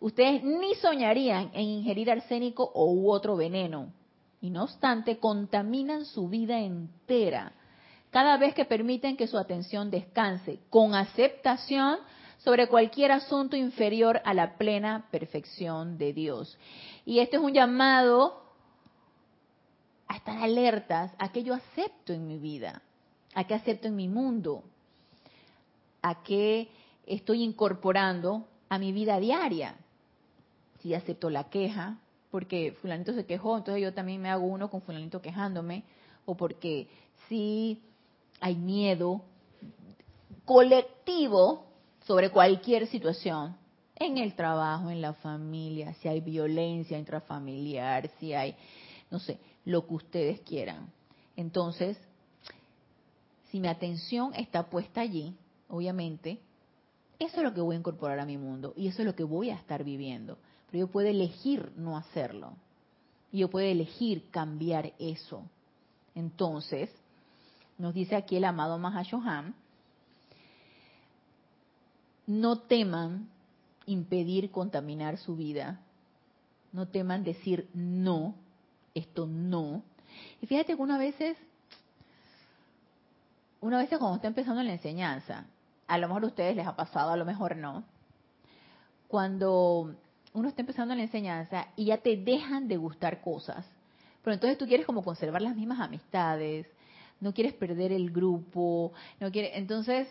[0.00, 3.92] ustedes ni soñarían en ingerir arsénico o u otro veneno
[4.40, 7.52] y no obstante contaminan su vida entera
[8.10, 11.98] cada vez que permiten que su atención descanse con aceptación
[12.38, 16.56] sobre cualquier asunto inferior a la plena perfección de Dios.
[17.04, 18.42] Y este es un llamado
[20.08, 22.80] a estar alertas a que yo acepto en mi vida,
[23.34, 24.64] a que acepto en mi mundo,
[26.04, 26.68] a que
[27.06, 29.74] estoy incorporando a mi vida diaria.
[30.80, 31.98] Si acepto la queja,
[32.30, 35.82] porque fulanito se quejó, entonces yo también me hago uno con fulanito quejándome,
[36.26, 36.88] o porque
[37.26, 37.80] si
[38.38, 39.22] hay miedo
[40.44, 41.64] colectivo
[42.06, 43.56] sobre cualquier situación,
[43.96, 48.54] en el trabajo, en la familia, si hay violencia intrafamiliar, si hay,
[49.10, 50.92] no sé, lo que ustedes quieran.
[51.34, 51.96] Entonces,
[53.50, 55.34] si mi atención está puesta allí,
[55.68, 56.40] obviamente,
[57.18, 59.24] eso es lo que voy a incorporar a mi mundo y eso es lo que
[59.24, 60.38] voy a estar viviendo
[60.78, 62.54] yo puedo elegir no hacerlo.
[63.32, 65.42] Y yo puedo elegir cambiar eso.
[66.14, 66.90] Entonces,
[67.78, 69.54] nos dice aquí el amado Mahashohan,
[72.26, 73.28] no teman
[73.86, 75.80] impedir contaminar su vida.
[76.72, 78.34] No teman decir no,
[78.94, 79.82] esto no.
[80.40, 81.36] Y fíjate que una veces,
[83.60, 85.46] una vez cuando está empezando la enseñanza,
[85.86, 87.84] a lo mejor a ustedes les ha pasado, a lo mejor no,
[89.08, 89.94] cuando
[90.32, 93.64] uno está empezando la enseñanza y ya te dejan de gustar cosas.
[94.22, 96.66] Pero entonces tú quieres como conservar las mismas amistades,
[97.20, 100.08] no quieres perder el grupo, no quieres, entonces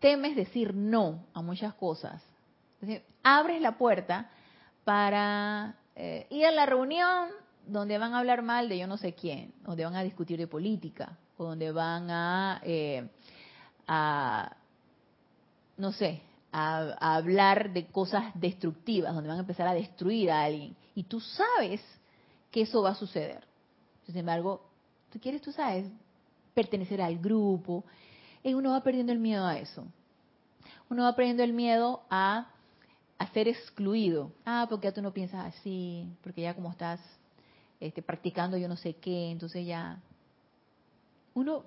[0.00, 2.22] temes decir no a muchas cosas.
[3.22, 4.30] abres la puerta
[4.84, 7.28] para eh, ir a la reunión
[7.66, 10.46] donde van a hablar mal de yo no sé quién, donde van a discutir de
[10.46, 13.08] política, o donde van a, eh,
[13.86, 14.56] a
[15.76, 16.22] no sé,
[16.52, 20.74] a, hablar de cosas destructivas, donde van a empezar a destruir a alguien.
[20.94, 21.82] Y tú sabes
[22.50, 23.44] que eso va a suceder.
[24.06, 24.62] Sin embargo,
[25.12, 25.86] tú quieres, tú sabes,
[26.54, 27.84] pertenecer al grupo.
[28.42, 29.84] Y uno va perdiendo el miedo a eso.
[30.88, 32.48] Uno va perdiendo el miedo a
[33.18, 34.32] a ser excluido.
[34.44, 37.00] Ah, porque ya tú no piensas así, porque ya como estás
[37.80, 40.00] este, practicando yo no sé qué, entonces ya
[41.34, 41.64] uno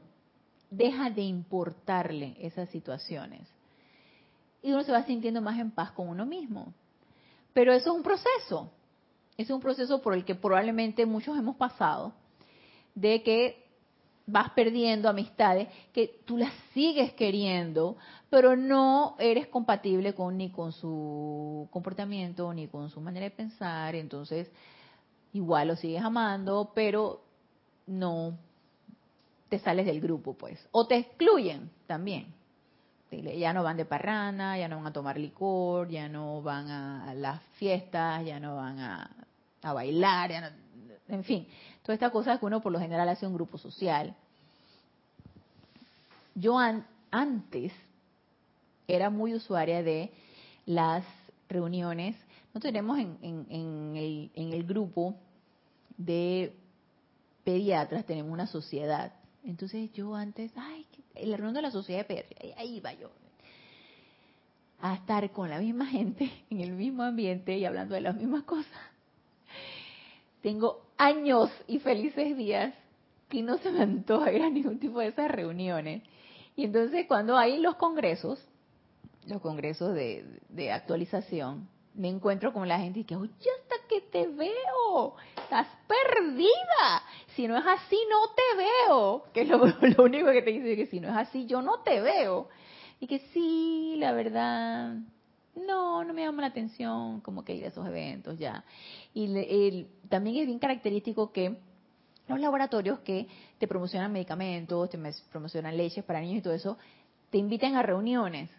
[0.69, 3.47] deja de importarle esas situaciones.
[4.61, 6.73] Y uno se va sintiendo más en paz con uno mismo.
[7.53, 8.71] Pero eso es un proceso,
[9.37, 12.13] es un proceso por el que probablemente muchos hemos pasado,
[12.93, 13.65] de que
[14.31, 17.97] vas perdiendo amistades que tú las sigues queriendo,
[18.29, 23.95] pero no eres compatible con ni con su comportamiento ni con su manera de pensar,
[23.95, 24.51] entonces
[25.33, 27.21] igual lo sigues amando, pero
[27.87, 28.37] no
[29.49, 32.33] te sales del grupo, pues, o te excluyen también.
[33.11, 37.13] Ya no van de parrana, ya no van a tomar licor, ya no van a
[37.15, 39.09] las fiestas, ya no van a,
[39.63, 40.47] a bailar, ya no,
[41.07, 41.47] en fin,
[41.81, 44.15] todas estas cosas que uno por lo general hace un grupo social.
[46.35, 46.57] Yo
[47.11, 47.73] antes
[48.87, 50.11] era muy usuaria de
[50.65, 51.03] las
[51.49, 52.15] reuniones.
[52.53, 55.15] Nosotros tenemos en, en, el, en el grupo
[55.97, 56.55] de
[57.43, 59.11] pediatras, tenemos una sociedad.
[59.43, 60.85] Entonces yo antes, ay,
[61.15, 63.09] la reunión de la sociedad de pediatras, ahí iba yo
[64.81, 68.43] a estar con la misma gente en el mismo ambiente y hablando de las mismas
[68.43, 68.79] cosas.
[70.41, 72.73] Tengo años y felices días
[73.27, 76.01] que no se me antoja ir a ningún tipo de esas reuniones.
[76.55, 78.43] Y entonces cuando hay los congresos,
[79.27, 81.67] los congresos de, actualización,
[81.99, 87.03] me encuentro con la gente y que, oye, hasta que te veo, estás perdida.
[87.35, 89.23] Si no es así, no te veo.
[89.33, 89.57] Que es lo,
[89.97, 92.47] lo único que te dice, que si no es así, yo no te veo.
[93.01, 94.95] Y que sí, la verdad,
[95.55, 98.63] no, no me llama la atención como que ir a esos eventos ya.
[99.13, 101.57] Y también es bien característico que
[102.29, 103.27] los laboratorios que
[103.57, 104.97] te promocionan medicamentos, te
[105.29, 106.77] promocionan leches para niños y todo eso,
[107.29, 108.49] te invitan a reuniones.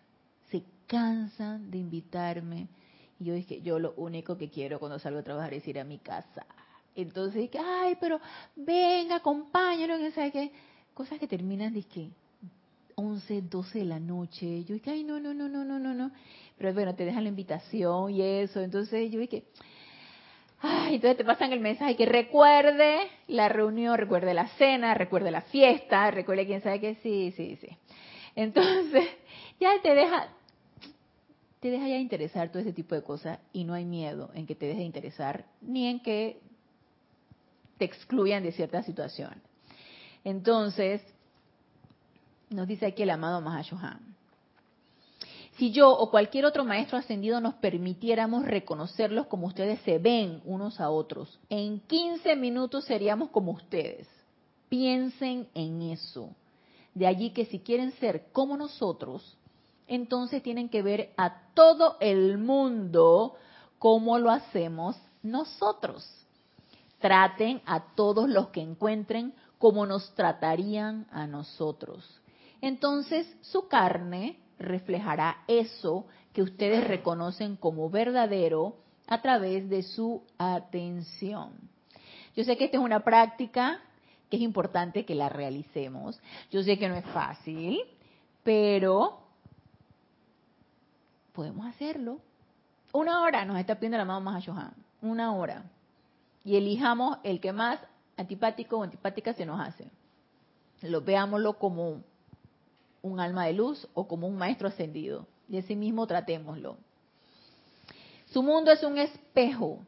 [0.51, 2.69] Se cansan de invitarme.
[3.21, 5.85] Y yo dije, yo lo único que quiero cuando salgo a trabajar es ir a
[5.85, 6.47] mi casa.
[6.97, 8.21] Entonces dije, ay, pero
[8.57, 10.53] venga, acompáñalo, que sabe qué.
[10.95, 12.11] Cosas que terminan, dije,
[12.97, 14.65] 11, 12 de la noche.
[14.65, 16.11] Yo dije, ay, no, no, no, no, no, no, no.
[16.59, 18.61] Pero bueno, te dejan la invitación y eso.
[18.61, 19.45] Entonces yo dije,
[20.61, 25.43] ay, entonces te pasan el mensaje que recuerde la reunión, recuerde la cena, recuerde la
[25.43, 27.69] fiesta, recuerde quién sabe que sí, sí, sí.
[28.35, 29.09] Entonces,
[29.61, 30.29] ya te deja,
[31.61, 34.55] te deja ya interesar todo ese tipo de cosas y no hay miedo en que
[34.55, 36.41] te deje interesar ni en que
[37.79, 39.39] te excluyan de ciertas situaciones.
[40.25, 41.03] Entonces,
[42.49, 44.11] nos dice aquí el amado Mahashohan.
[45.57, 50.81] Si yo o cualquier otro maestro ascendido nos permitiéramos reconocerlos como ustedes se ven unos
[50.81, 54.09] a otros, en 15 minutos seríamos como ustedes.
[54.71, 56.31] Piensen en eso.
[56.95, 59.37] De allí que si quieren ser como nosotros,
[59.91, 63.35] entonces tienen que ver a todo el mundo
[63.81, 66.09] como lo hacemos nosotros.
[67.01, 72.21] Traten a todos los que encuentren como nos tratarían a nosotros.
[72.61, 78.77] Entonces su carne reflejará eso que ustedes reconocen como verdadero
[79.09, 81.51] a través de su atención.
[82.37, 83.81] Yo sé que esta es una práctica
[84.31, 86.21] que es importante que la realicemos.
[86.53, 87.81] Yo sé que no es fácil,
[88.45, 89.30] pero
[91.33, 92.21] podemos hacerlo.
[92.93, 94.75] Una hora nos está pidiendo la mamá Mahashohan.
[95.03, 95.65] Una hora.
[96.45, 97.79] Y elijamos el que más
[98.17, 99.91] antipático o antipática se nos hace.
[100.83, 102.03] Lo veámoslo como
[103.03, 105.27] un alma de luz o como un maestro ascendido.
[105.49, 106.77] Y así mismo tratémoslo.
[108.27, 109.81] Su mundo es un espejo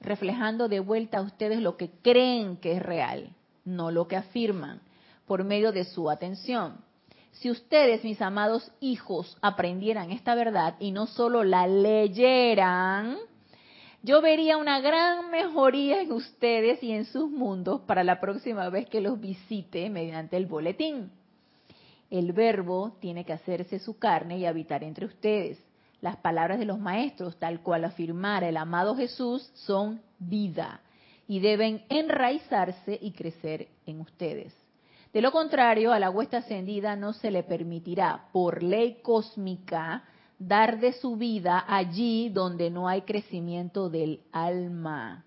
[0.00, 3.34] reflejando de vuelta a ustedes lo que creen que es real,
[3.64, 4.80] no lo que afirman,
[5.26, 6.78] por medio de su atención.
[7.32, 13.16] Si ustedes, mis amados hijos, aprendieran esta verdad y no solo la leyeran,
[14.02, 18.88] yo vería una gran mejoría en ustedes y en sus mundos para la próxima vez
[18.88, 21.10] que los visite mediante el boletín.
[22.10, 25.58] El verbo tiene que hacerse su carne y habitar entre ustedes.
[26.00, 30.80] Las palabras de los maestros, tal cual afirmara el amado Jesús, son vida
[31.26, 34.54] y deben enraizarse y crecer en ustedes.
[35.18, 40.04] De lo contrario, a la huesta ascendida no se le permitirá, por ley cósmica,
[40.38, 45.24] dar de su vida allí donde no hay crecimiento del alma.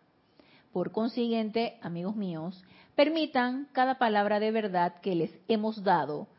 [0.72, 2.64] Por consiguiente, amigos míos,
[2.96, 6.30] permitan cada palabra de verdad que les hemos dado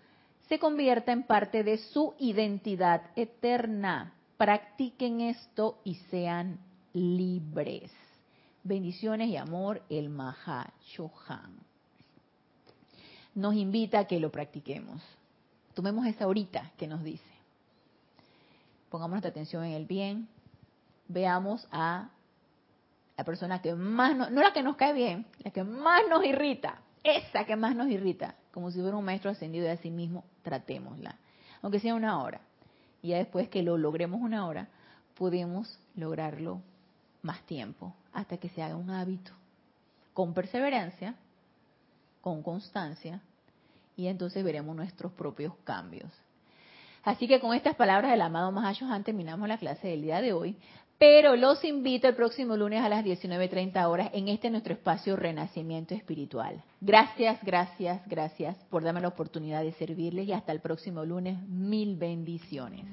[0.49, 4.15] se convierta en parte de su identidad eterna.
[4.39, 6.59] Practiquen esto y sean
[6.95, 7.93] libres.
[8.65, 11.72] Bendiciones y amor, el Maha Chohan.
[13.35, 15.03] Nos invita a que lo practiquemos.
[15.75, 17.25] Tomemos esa horita que nos dice.
[18.91, 20.29] Pongamos nuestra atención en el bien,
[21.09, 22.11] veamos a
[23.17, 26.25] la persona que más, no, no la que nos cae bien, la que más nos
[26.25, 30.25] irrita, esa que más nos irrita, como si fuera un maestro ascendido de sí mismo,
[30.43, 31.17] tratémosla,
[31.63, 32.41] aunque sea una hora.
[33.03, 34.69] Y ya después que lo logremos una hora,
[35.15, 36.61] podemos lograrlo
[37.23, 39.33] más tiempo, hasta que se haga un hábito,
[40.13, 41.15] con perseverancia,
[42.23, 43.21] con constancia,
[43.95, 46.11] y entonces veremos nuestros propios cambios.
[47.05, 50.57] Así que con estas palabras del amado Mahashohan terminamos la clase del día de hoy.
[50.99, 55.95] Pero los invito el próximo lunes a las 19.30 horas en este nuestro espacio Renacimiento
[55.95, 56.63] Espiritual.
[56.81, 61.43] Gracias, gracias, gracias por darme la oportunidad de servirles y hasta el próximo lunes.
[61.49, 62.85] Mil bendiciones.